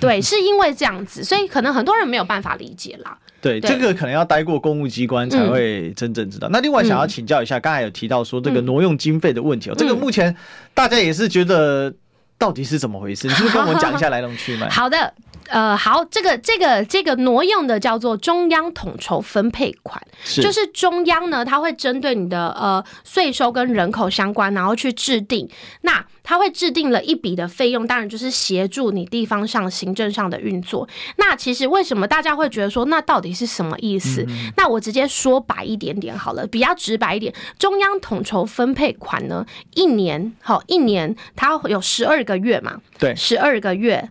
[0.00, 3.16] 对，是因为这样子，所以可能很多人没有办法理解啦。
[3.40, 6.48] 对，这个可能要待过公务机关才会真正知道。
[6.50, 10.34] 那另外想要请教一下，刚才有提到说这个挪用经费的问题哦，这个目前
[10.72, 11.94] 大家也是觉得。
[12.38, 13.28] 到底是怎么回事？
[13.28, 14.68] 你是不是跟我们讲一下来龙去脉？
[14.70, 15.12] 好的，
[15.48, 25.48] 呃，好，这个这个这个挪用的叫做中央统筹分配款，是就是中央呢，它会针对你的呃税收跟人口相关，然后去制定，
[25.80, 30.88] 那它会制定了一笔的费用，当然就是协助你地方上行政上的运作。
[31.16, 34.24] 那其实为什么大家会觉得说，那到底是什么意思？
[34.28, 42.34] 嗯、那我直接说白一点点好了，比较直白一点，中央统筹分配款呢，一年好一年它有十二个。
[42.34, 44.10] 个月嘛，对，十二个月，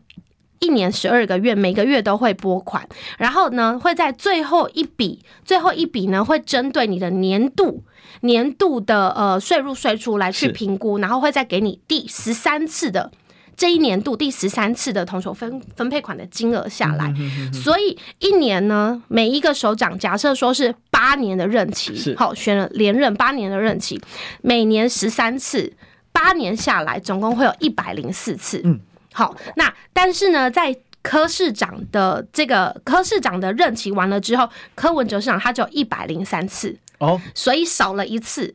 [0.63, 7.83] 一年十二个月，每个月都会拨款，然后呢，会在最后一笔，最后一笔呢，会针对你的年度
[8.21, 13.11] 年度的呃税入税出来去评估，然后会再给你第十三次的
[13.57, 17.13] 这一年度第十三次的统筹分分配款的金额下来，
[17.51, 23.99] 所以一年呢，每一个首长，假设说是八年的任期，好选了连任八年的任期，
[24.41, 25.73] 每年十三次。
[26.15, 28.61] 八年下来，总共会有一百零四次。
[28.63, 28.79] 嗯，
[29.13, 38.53] 好，那但是呢，在柯市长的这个柯市长的任期完了之后，柯文哲市长他只有一百零三次哦，所以少了一次。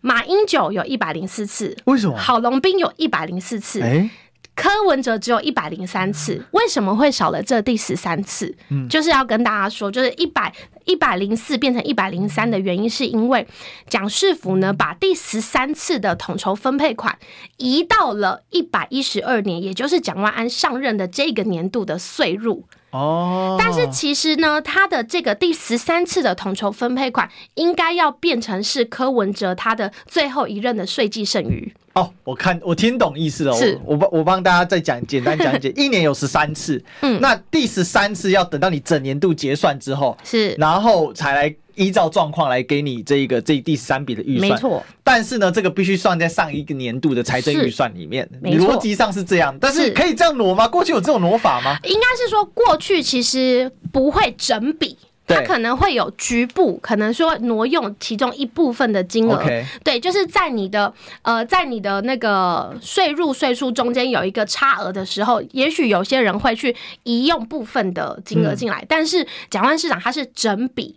[0.00, 2.16] 马英九有一百零四次，为什么？
[2.16, 4.08] 郝龙斌有一百零四次，欸
[4.54, 8.52] 柯文哲只有一百零三次，为什么会少了这第十三次？
[8.70, 10.52] 嗯，就是要跟大家说，就是一百
[10.88, 13.46] 一百零四变成一百零三的原因，是因为
[13.88, 17.18] 蒋世福呢把第十三次的统筹分配款
[17.58, 22.64] 移到了一百一十二年，也就是蒋万安上任的这个年度的岁入。
[22.90, 31.74] 哦，但是其实呢，他的这个第十三次的统筹分配款，应该要变成是柯文哲他的最后一任的税计剩余。
[32.00, 41.54] 哦，我看我听懂意思了，是我帮我帮大家再讲简单讲解， 一年有十三次，嗯，那第十三次要等到你整年度结算之后，是，然后才来。
[41.78, 44.84] 依照状况来给你这一个这第三笔的预算，没错。
[45.04, 49.56] 但是呢，这个必须算在上一个年度的财政预算里面，逻辑上是这样。
[49.60, 50.66] 但是可以这样挪吗？
[50.66, 51.78] 过去有这种挪法吗？
[51.84, 59.42] 应该是说过去其实不会整笔，它可能会有局部，可能说挪用其中一部分的金额。
[59.84, 66.74] 对，就是在你的呃，在你的那个税入税出中间有一个差额的时候，也许有些人会去
[67.04, 68.80] 移用部分的金额进来。
[68.80, 70.96] 嗯、但是蒋万市长他是整笔。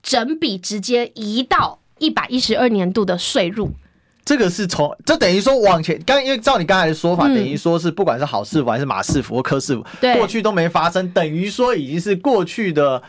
[0.00, 3.68] 整笔直接移到一百一十二年度的税入，
[4.24, 13.02] 这个是从这等于说往前刚，因为照你刚才的说法，嗯、等于说是不管是好市府还是马市府或柯市府，对，过去都没发生，等于说已经是过去的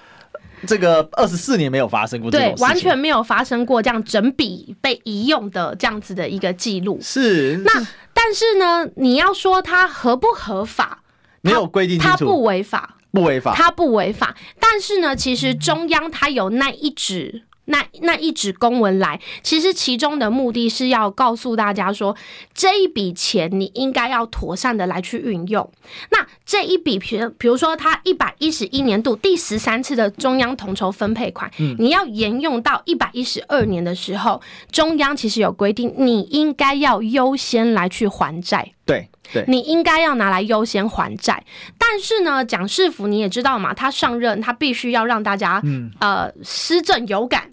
[0.68, 6.99] 这个二十四年没有发生过这种事情，对，完全没有发生过这样整笔被移用的这样子的一个记录。
[7.01, 7.72] 是那，
[8.14, 11.03] 但是呢，你要说它合不合法，
[11.41, 12.95] 没有规定它不违法。
[13.12, 22.16] 不违法，它不违法，但是呢，其实中央它有那一纸那那一纸公文来，其实其中的目的是要告诉大家说，
[22.54, 25.72] 这一笔钱你应该要妥善的来去运用。
[26.12, 34.42] 那这一笔，比比如说，它一百一十一年度第十三次的中央统筹分配款，你要沿用到一百一十二年的时候，
[34.72, 38.74] 中央其实有规定，你应该要优先来去还债。
[38.86, 39.10] 对。
[39.32, 41.44] 对，你应该要拿来优先还债，
[41.78, 47.48] 但是呢，蒋世福你也知道嘛，他上任他必须要让大家、嗯、呃施政有感，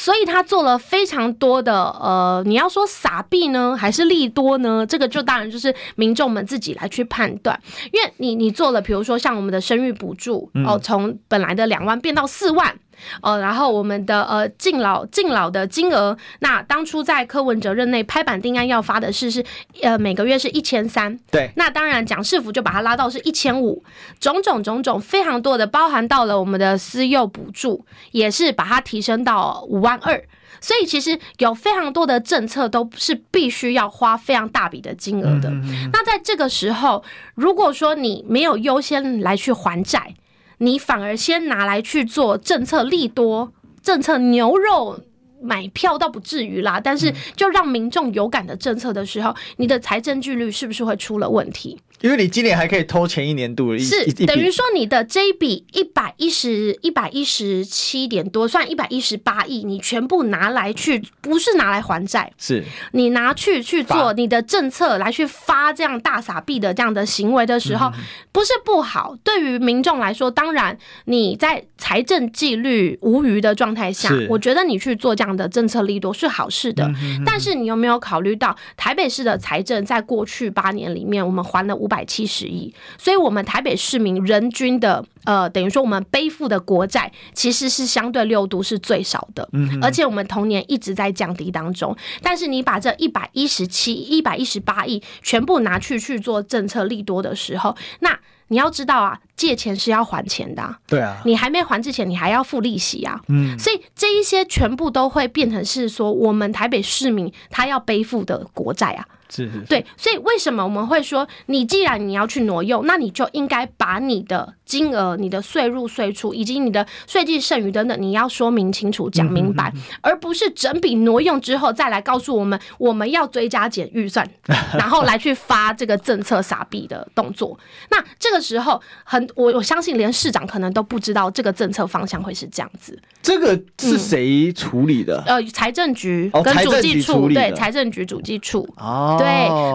[0.00, 4.86] 所以他做了非常多的呃，你要说撒币呢，还是利多呢？
[4.86, 7.60] 这个就当然就是民众们自己来去判断，
[7.92, 12.74] 因为你你做了，比如说像我们的生育补助哦，从、呃、本来的两万变到四万。
[13.22, 19.44] 呃，然后我们的呃敬老敬老的金额，那当初在柯文哲任内拍板定案要发的是是
[19.82, 23.82] 呃每个月是一千三，对，那当然蒋市府就把它拉到是一千五，
[24.18, 30.22] 种种种种非常多的，包含到了我们的私幼补助，也是把它提升到五万二，
[30.60, 35.48] 所以其实有非常多的政策都是必须要花非常大笔的金额的。
[35.48, 37.02] 嗯嗯嗯，那在这个时候，
[37.34, 40.14] 如果说你没有优先来去还债，
[40.62, 43.50] 你反而先拿来去做政策利多，
[43.82, 45.00] 政策牛肉
[45.42, 51.80] 买票倒不至于啦，但是就让民众有感的政策的时候，你的财政纪律是不是会出了问题？
[52.00, 62.64] 因为你今年还可以偷前一年度的一，是等于说你的这一笔一百一十一百一十七点多，算一百一十八亿，你全部拿来去，不是拿来还债，是。
[62.92, 67.90] 你拿去去做你的政策来去发这样大傻币的这样的行为的时候，
[68.32, 69.14] 不是不好。
[69.22, 76.90] 对于民众来说，当然你在财政纪律无余的状态下，我觉得你去做这样的政策力度是好事的。
[77.26, 91.94] 但是你有没有考虑到台北市的财政在过去八年里面，我们还了五百七十亿，所以，我们台北市民人均的呃，等于说我们背负的国债其实是相对六都是最少的，嗯，而且我们同年一直在降低当中。
[92.22, 98.18] 但是，你把这一百一十七、一百一十八亿全部拿去去做政策利多的时候，那
[98.50, 109.06] 你要知道啊，借钱是要还钱的，对啊，你还没还之前，你还要付利息啊，嗯，所以这一些全部都会变成是说，我们台北市民他要背负的国债啊。
[109.32, 109.60] 是是是。
[109.66, 124.24] 对，所以为什么我们会说，你既然你要去挪用，那你就应该把你的金额、你的税入税出以及你的税计剩余等等，你要说明清楚、讲明白，而不是整笔挪用之后再来告诉我们我们要追加减预算，
[124.78, 127.58] 然后来去发这个政策撒币的动作。
[127.90, 132.96] 那这个时候很，我我相信连市长可能都不知道这个政策方向会是这样子。
[133.20, 135.20] 这个是谁处理的？
[135.26, 139.16] 呃，财政局跟主计处，对，财政局主计处哦。
[139.18, 139.26] 对，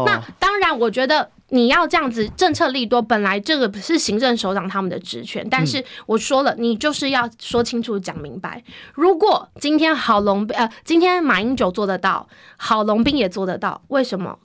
[0.06, 8.64] 那当然，我觉得你要这样子政策利多，本来这个不是行政首长他们的职权，但是我说了，你就是要说清楚、讲明白。
[8.93, 12.28] 如果今天郝龙呃，今天马英九做得到，
[12.58, 14.39] 郝龙斌也做得到，为什么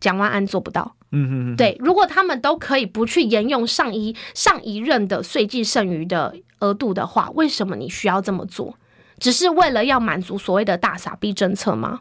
[0.00, 0.94] 蒋万安做不到？
[1.12, 8.74] 嗯嗯，对，如果他们都可以不去沿用上一上一任的税计剩余的额度的话，为什么你需要这么做？
[9.18, 12.00] 只是为了要满足所谓的大傻逼政策吗？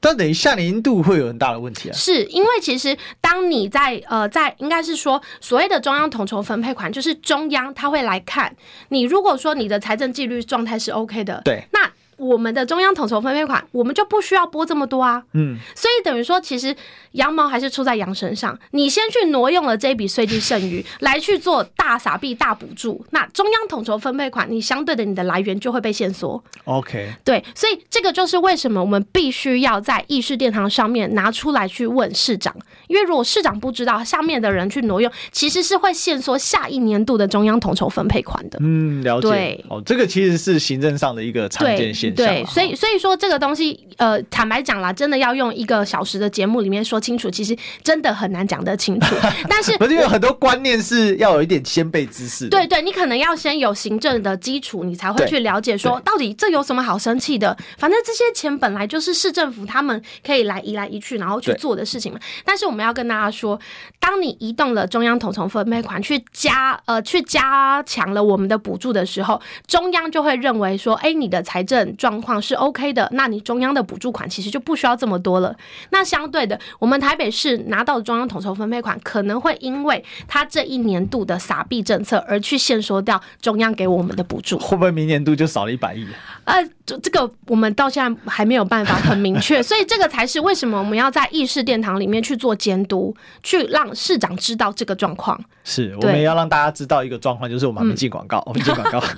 [0.00, 1.92] 但等于下年度会有很大的问题啊。
[1.92, 8.54] 是因为其实当你在呃在应该是说所谓的中央统筹分配款，就是中央他会来看
[8.88, 11.90] 你，如果说你的财政纪律状态是 OK 的，对，那。
[12.18, 15.22] 我们的中央统筹分配款，我们就不需要拨这么多啊。
[15.32, 16.74] 嗯，所以等于说，其实
[17.12, 18.58] 羊毛还是出在羊身上。
[18.72, 26.42] 你先去挪用了这笔税金剩余，来去做大撒币、大补助，那中央统筹分配款，你相对的你的来源就会被限缩。
[26.64, 32.52] OK，对，所以这个就是为什么我们必须要在议事殿堂上面拿出来去问市长，
[32.88, 38.58] 因为如果市长不知道，下面的人去挪用，其实是会限缩下一年度的中央统筹分配款的。
[38.60, 39.28] 嗯，了解。
[39.28, 42.07] 对，哦，这个其实是行政上的一个常见现。
[42.10, 49.14] 对，所以所以说这个东西，呃，坦白讲啦，真的要用一个小时的节目里面说清楚，其实真的很难讲得清楚。
[49.48, 52.48] 但是，不是有很多观念是要有一点先辈知识。
[52.48, 57.56] 对对，你可能要先有行政的基础，你才会去了解说，到底这有什么好生气的？
[57.78, 62.18] 反正这些钱本来就是市政府他们可以来移来移去，然后去做的事情嘛。
[62.44, 63.58] 但是我们要跟大家说，
[63.98, 72.40] 当你移动了中央统筹分配款去加呃去加强了我们的补助的时候，中央就会认为说，哎，你的财政状况。
[72.40, 75.54] 是 OK 的，那你中央的补助款其实就不需要这么多了。
[75.90, 84.58] 那相对的，我们台北市拿到的中央统筹分配款，可能会因为它这一年度的撒币政策而去限缩掉中央给我们的补助。
[84.58, 86.06] 会不会明年度就少了一百亿？
[86.44, 95.38] 呃，这个我们到现在还没有办法很明确，所以这个才是为什么我们要在议事殿堂里面去做监督，去让市长知道这个状况。
[95.64, 99.00] 是，我们也要让大家知道一个状况，就是我们还没进广告，嗯、我们进广告。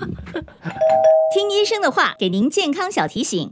[1.33, 3.49] 听医生的话，给您健康小提醒。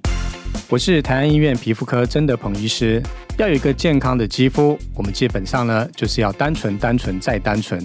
[0.67, 3.01] 我是台安医院皮肤科曾德鹏医师。
[3.38, 7.82] 要有一个健康的肌肤，我们基本上呢就是要单纯、单纯再单纯。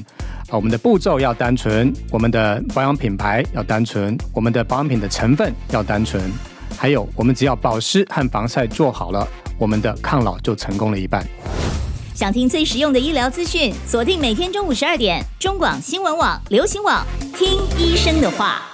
[0.48, 6.20] 啊，我们的步骤要单纯，我们的保养品牌要单纯，我们的保养品的成分要单纯。
[6.76, 9.26] 还有，我们只要保湿和防晒做好了，
[9.56, 11.24] 我们的抗老就成功了一半。
[12.14, 17.06] 想听最实用的医疗资讯，锁定每天中午十二点，中广新闻网、流行网，
[17.38, 18.73] 听医生的话。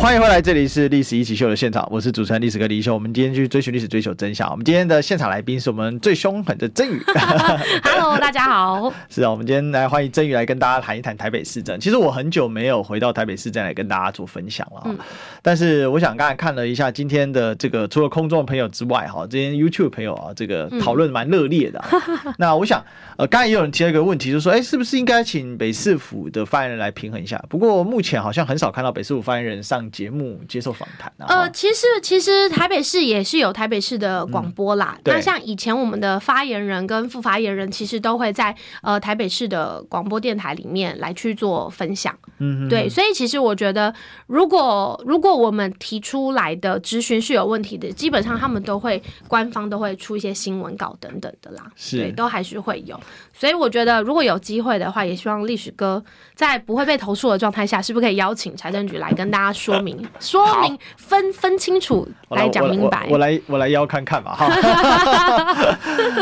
[0.00, 2.94] 欢迎回来，这里是《历史一起秀》的现场，我是主持人历史哥李易修。
[2.94, 4.48] 我们今天去追寻历史，追求真相。
[4.48, 7.02] 我们今天的现场来宾是我们最凶狠的曾宇。
[7.82, 8.94] Hello，大家好。
[9.10, 11.80] 是啊，我们今天来欢迎曾宇来跟大家谈一谈台北市政。
[11.80, 14.82] 其实我很久没有回到台北市政来跟大家做分享了。
[14.84, 14.96] 嗯。
[15.42, 21.84] 但是我想刚才看了一下今天的这个，除了空中的朋友之外，哈，今天 YouTube 朋友啊，这个讨论蛮热烈的。
[21.90, 22.82] 嗯、 那我想，
[23.16, 27.42] 呃，刚才也有人提了一个问题，就是说，哎，是不是应该请北市府的发言人来平衡一下？
[27.48, 29.87] 不过目前好像很少看到北市府发言人上。
[29.90, 31.26] 节目接受访谈啊？
[31.28, 34.96] 呃，其实其实台北市也是有台北市的广播啦。
[34.98, 42.16] 嗯、那像以前我们的发言人跟副发言人，其实都会在呃台北市的广播电台里面来去做分享。
[42.38, 43.92] 嗯哼，对，所以其实我觉得，
[44.26, 51.64] 如果如果我们提出来的咨询是有问题的，基本上他们都会官方都会出一些新闻稿等等的啦。
[51.76, 52.98] 是，对，都还是会有。
[53.32, 56.02] 所以我觉得，如果有机会的话，也希望历史哥
[56.34, 60.06] 在不会被投诉的状态下，是不是可以邀请财政局来跟大家说明？
[60.20, 64.48] 说明分分清楚来讲明白，我来我来邀看看嘛哈。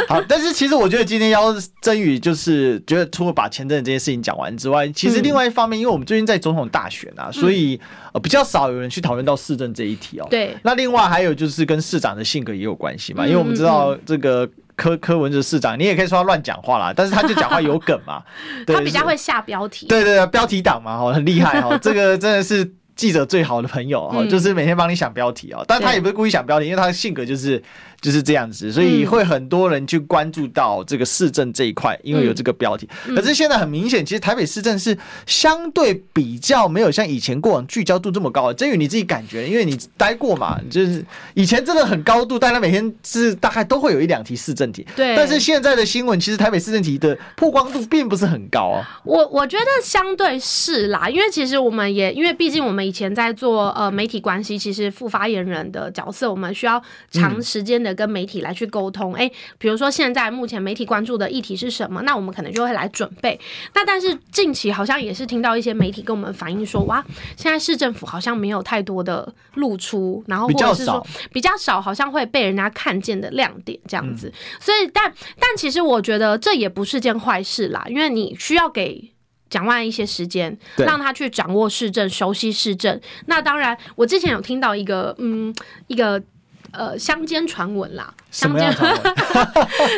[0.08, 7.80] 好，但是其实我觉得今天邀曾宇就是觉得，除了把前阵这件事情讲完之外，其实另外一方面，因为我们最近在总统大选啊，所以
[8.12, 10.26] 呃比较少有人去讨论到市政这一题哦。
[10.30, 10.56] 对。
[10.62, 18.22] 那另外还有就是跟市长的性格也有关系嘛，因为我们知道这个柯柯文哲市长，你也可以说他乱讲话啦，但是他就讲话有梗嘛。
[18.66, 19.86] 他比较会下标题。
[19.86, 22.72] 对对对，标题党嘛，哈，很厉害哈，这个真的是。
[22.96, 27.62] 记者最好的朋友啊，就是每天帮你想标题哦，但他也不是故意想标题，因为他的性格就是。
[28.00, 32.88] 就是这样子，所以会很多人去关注到这个市政这一块，因为有这个标题。
[33.08, 38.54] 可是现在很明显，其实台北市政是相对比较没有像以前过往聚焦度这么高的。
[38.54, 44.86] 曾宇你自己感觉，因为你待过嘛，就是以前真的很高度，大家每天是大概都会有一两题市政题。
[44.94, 45.16] 对。
[45.16, 49.00] 但是现在的新闻，其实台北市政题的曝光度并不是很高啊。
[49.04, 56.80] 我我觉得相对是啦，因为其实我们也因为毕竟我们以前在做呃媒体关系，其实副发言人的角色，我们需要
[57.10, 57.95] 长时间的。
[57.96, 59.28] 跟媒体来去沟通，哎，
[59.58, 62.02] 比如说现在目前媒体关注的议题是什么？
[62.02, 63.40] 那我们可能就会来准备。
[63.74, 67.04] 那但是近期好像也是听到一些媒体跟我们反映说，哇，
[67.36, 74.30] 现在市政府好像没有太多的露出，然后或者是说比较少，好像会被人家看见的亮点这样子。
[74.60, 79.10] 所以，但但其实我觉得这也不是件坏事啦，因为你需要给
[79.48, 83.00] 蒋万一些时间，让他去掌握市政、熟悉市政。
[83.26, 85.54] 那当然，我之前有听到一个，嗯，
[85.86, 86.22] 一个。
[86.76, 89.02] 呃，乡间传闻啦，乡间传闻，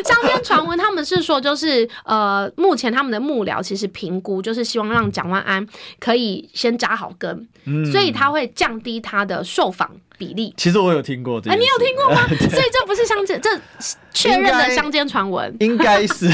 [0.05, 5.65] 乡间传闻，他们是说，就是呃，目前他们的幕僚其实评估，就是希望让蒋万安
[5.99, 10.53] 可以先扎好根，嗯、所以他会降低他的受访比例。
[10.55, 12.25] 其实我有听过这，哎、欸，你有听过吗？
[12.49, 13.49] 所以这不是乡间，这
[14.13, 16.29] 确认的乡间传闻，应该是，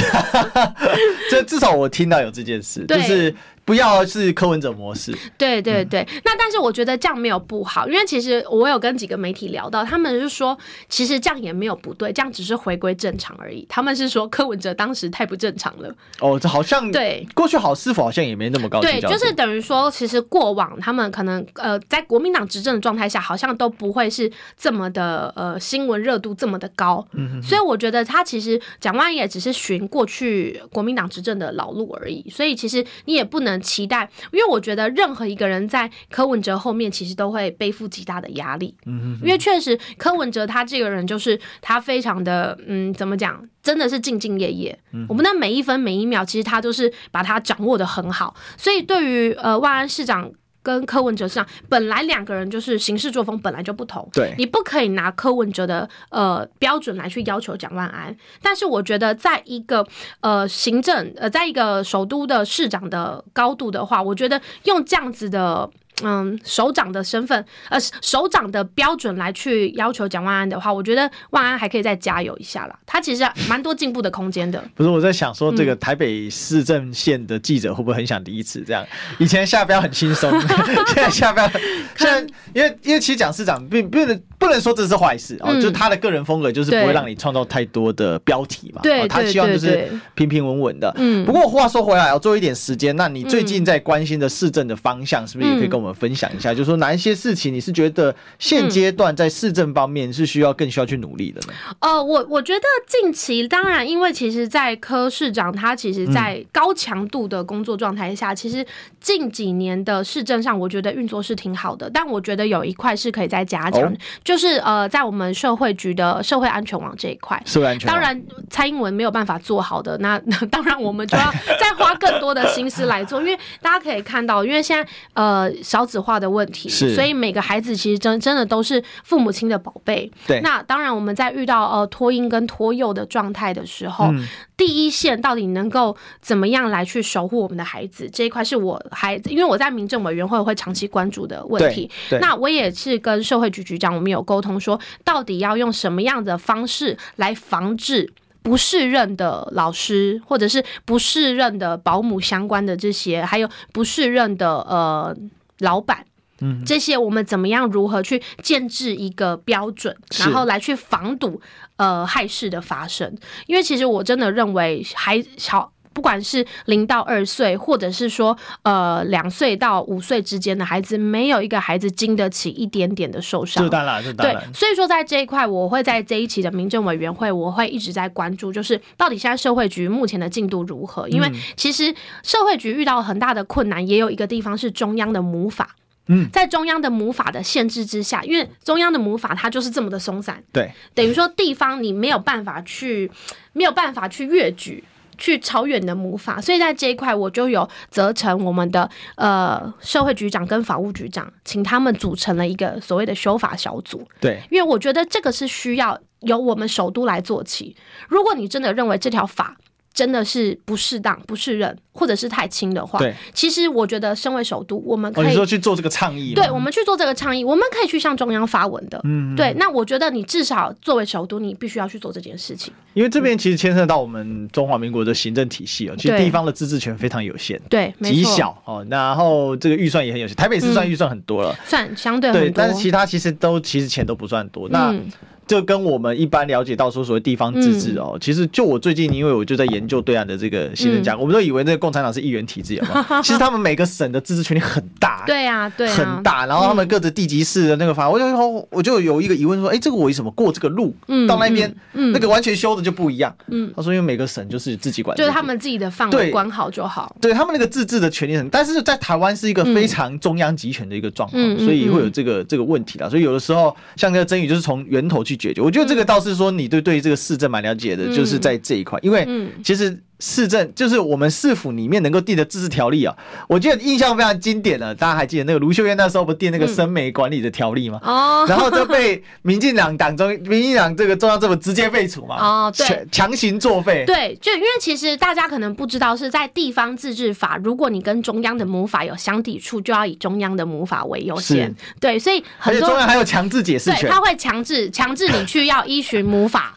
[1.31, 3.33] 这至少我听到有这件事，就是。
[3.65, 6.01] 不要是柯文哲模式，对对对。
[6.01, 10.55] 嗯、那但是我觉得这样没有不好，因为其实我有跟几个媒体聊到，他们是说，
[10.87, 13.65] 其实这样也没有不对，这样只是回归正常而已。
[13.67, 15.91] 他们是说柯文哲当时太不正常了。
[16.19, 18.79] 哦，这好像对过去好是否好像也没那么高。
[18.81, 27.03] 对，就是等于说，其实过往他们可能呃，在国民党执政的状态下，好像都不会是这么的呃新闻热度这么的高。
[27.13, 27.43] 嗯哼哼。
[27.43, 32.23] 所以我觉得他其实蒋万也只是循过去国民党执政的老路而已。
[32.29, 33.54] 所以其实你也不能。
[33.61, 38.75] 期待，因为我觉得任何一个人在柯文哲后面，其实都会背负极大的压力。
[38.85, 44.79] 嗯，因为确实柯文哲他这个人就是他非常的嗯，怎么讲，真的是兢兢业业。
[45.09, 48.35] 我们的每一分每一秒，其实他都是把他掌握的很好。
[48.57, 50.31] 所以对于呃万安市长。
[50.65, 58.17] 跟柯文哲上，本来两个人就是行事作风本来就不同，对，你不可以拿柯文哲的呃标准来去要求蒋万安。
[58.41, 59.85] 但是我觉得，在一个
[60.21, 65.69] 呃行政呃，在一个首都的市长的高度的话，我觉得用这样子的。
[66.03, 72.77] 嗯，首长的身份，呃，首长的标准来去要求蒋万安的话，我觉得万安还可以再加油一下啦。
[72.85, 74.61] 他其实蛮多进步的空间的。
[74.75, 78.63] 不是我在想说，这个台北市政线的记者会不会很想离职？
[78.67, 78.85] 这样，
[79.19, 80.29] 以前下标很轻松，
[80.87, 81.47] 现在下标，
[81.95, 82.19] 现在
[82.53, 88.81] 因为因为其实蒋市长并不能不能说这是坏事哦，就是他的个人风格就是不会让你创造太多的标题嘛。
[88.83, 90.93] 对，他希望就是平平稳稳的。
[90.97, 91.25] 嗯。
[91.25, 95.84] 不过话说回来，要做一点时间，那你最近在关心的市政的方向，是不是也可以跟我们？
[95.85, 101.53] 我们分享一下，就是说哪一些事情你是觉得现阶段在市政方面是需要更需要去努力的呢？
[101.79, 108.65] 呃，我我觉得近期当然，因为其实，在柯市长他其实，在高强度的工作状态下，其实
[108.99, 111.87] 近几年的市政上，我觉得运作是挺好的。
[111.93, 118.19] 但我觉得有一块是可以再加强，就是呃，在我们社会局的社会安全网这一块，社会安全网，当然
[118.49, 125.53] 蔡英文没有办法做好的，那 那当然我们就要再花更多的心思来做，因为大家可以看到，因为现在呃。
[125.75, 130.09] 少子化的问题，所以每个孩子其实真真的都是父母亲的宝贝。
[130.25, 141.91] 对，那当然我们在遇到呃托婴跟托幼的状态的时候，嗯、第一线到底能够怎么样来去守护我们的孩子这一块，是我孩子，因为我在民政委员会会长期关注的问题。
[142.21, 148.09] 那我也是跟社会局局长我们有沟通说，到底要用什么样的方式来防治
[148.41, 155.13] 不适任的老师，或者是不适任的保姆相关的这些，还有不适任的呃。
[155.59, 156.05] 老板，
[156.41, 161.41] 嗯，这些我们怎么样如何去建制一个标准，然后来去防堵
[161.77, 163.15] 呃害事的发生？
[163.47, 173.67] 因为其实我真的认为还小，不管是零到二岁，或者是说呃两岁到五岁之间的孩子，没有一个孩子经得起一点点的受伤。
[173.69, 174.35] 当然，当然。
[174.35, 181.07] 对，所以说在这一块，我会在这一期的民政委员会，我会一直在关注，就是到底现在社会局目前的进度如何？
[181.07, 185.77] 因为其实社会局遇到很大的困难，也有一个地方是中央的母法。
[186.07, 193.09] 嗯，在中央的母法的限制之下，因为中央的母法它就是这么的松散，对，等于说地方你没有办法去，
[193.53, 194.83] 没有办法去越举。
[195.17, 204.07] 去超越你的母法，所以在这一块我就有责成我们的呃社会局长跟法务局长，请他们组成了一个所谓的修法小组。
[204.19, 207.75] 对，因为我觉得这个是需要由我们首都来做起。
[208.07, 209.57] 如果你真的认为这条法，
[209.95, 219.53] 真的是不适当、不适任，或者是太轻的话，对，其实我觉得身为首都，我们可以、哦、说去做这个倡议，对，我们去做这个倡议，我们可以去向中央发文的，嗯，对。
[219.57, 234.91] 那我觉得你至少作为首都，你必须要去做这件事情，因为这边其实牵涉到我们中华民国的行政体系哦，其实地方的自治权非常有限，对，极小哦，然后这个预算也很有限，台北市算预算很多了，嗯、算相对很多，对，但是其他其实都其实钱都不算多，那。
[234.91, 235.05] 嗯
[235.47, 243.21] 就跟我们一般了解到说所谓地方自治哦，其实就我最近因为我就在研究对岸的这个行政架构，我们都以为那个共产党是议员体制，有没有？
[243.21, 246.45] 其实他们每个省的自治权力很大，对啊，对，很大。
[246.45, 250.95] 然后他们各自地级市的那个法，我就我就有一个疑问说，哎，这个我为什么过这个路
[251.27, 253.35] 到那边，那个完全修的就不一样？
[253.47, 257.15] 嗯，他说因为每个省就是自己管，就是他们自己的范围管好就好。
[257.21, 263.07] 对他们那个自治的权利很，但是在台湾是一个非常中央集权的一个状况，所以会有这个这个问题啦。
[263.07, 265.61] 所以有的时候像那个争议就是从源头去解决。
[265.61, 266.05] 我觉得这个。
[266.05, 269.27] 倒是说，你对对这个市政蛮了解的，就是在这一块，因为
[269.63, 273.15] 其实市政就是我们市府里面能够定的自治条例啊，
[273.49, 277.99] 我记得印象非常经典的，大家还记得那个卢秀燕那时候不定那个生煤管理的条例吗？
[278.03, 282.37] 哦、嗯， 然后就被民进党党中民进党这个中央政府直接废除嘛？
[282.39, 284.03] 哦，对，强行作废。
[284.07, 291.75] 对，就因为其实大家可能不知道，是在地方自治法，如果你跟中央的母法有相抵触，就要以中央的母法为优先。
[291.99, 296.74] 对，所以很多中央还有强制解释权，他会强制强制你去要依循母法。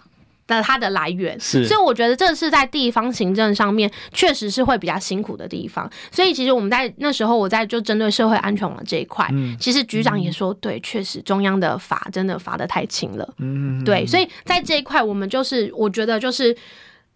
[0.57, 5.89] 的它的来源，是，所以我觉得这是在地方行政上面确实是会比较辛苦的地方。
[6.11, 16.57] 所以其实我们在那时候，我在就针对社会安全网这一块，嗯，其实局长也说，对，确实中央的法真的罚的太轻了，嗯，对，所以在这一块，我们就是我觉得就是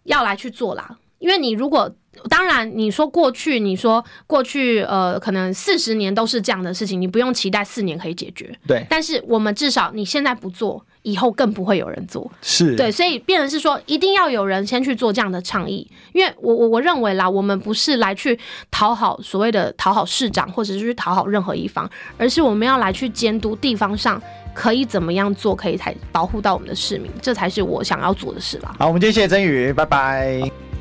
[0.03, 1.93] 要来去做啦，因为你如果。
[2.29, 8.55] 当然，你说过去，你说过去，呃，可能四十年都是这样的事情，你不用期待四年可以解决。
[8.67, 12.31] 对，但是我们至少你现在不做，以后更不会有人做。
[12.41, 18.39] 是对，所以变成是说，一定要有人先去做这样的倡议，因为我我我认为啦，我们不是来去
[18.71, 24.21] 讨好所谓的讨好市长，或者是去讨好任何一方，而是我们要来去监督地方上
[24.53, 28.73] 可以怎么样做，可以才保护到我们的市民，这才是我想要做的事啦。
[28.79, 30.72] 好，我们今天谢谢曾宇，拜拜。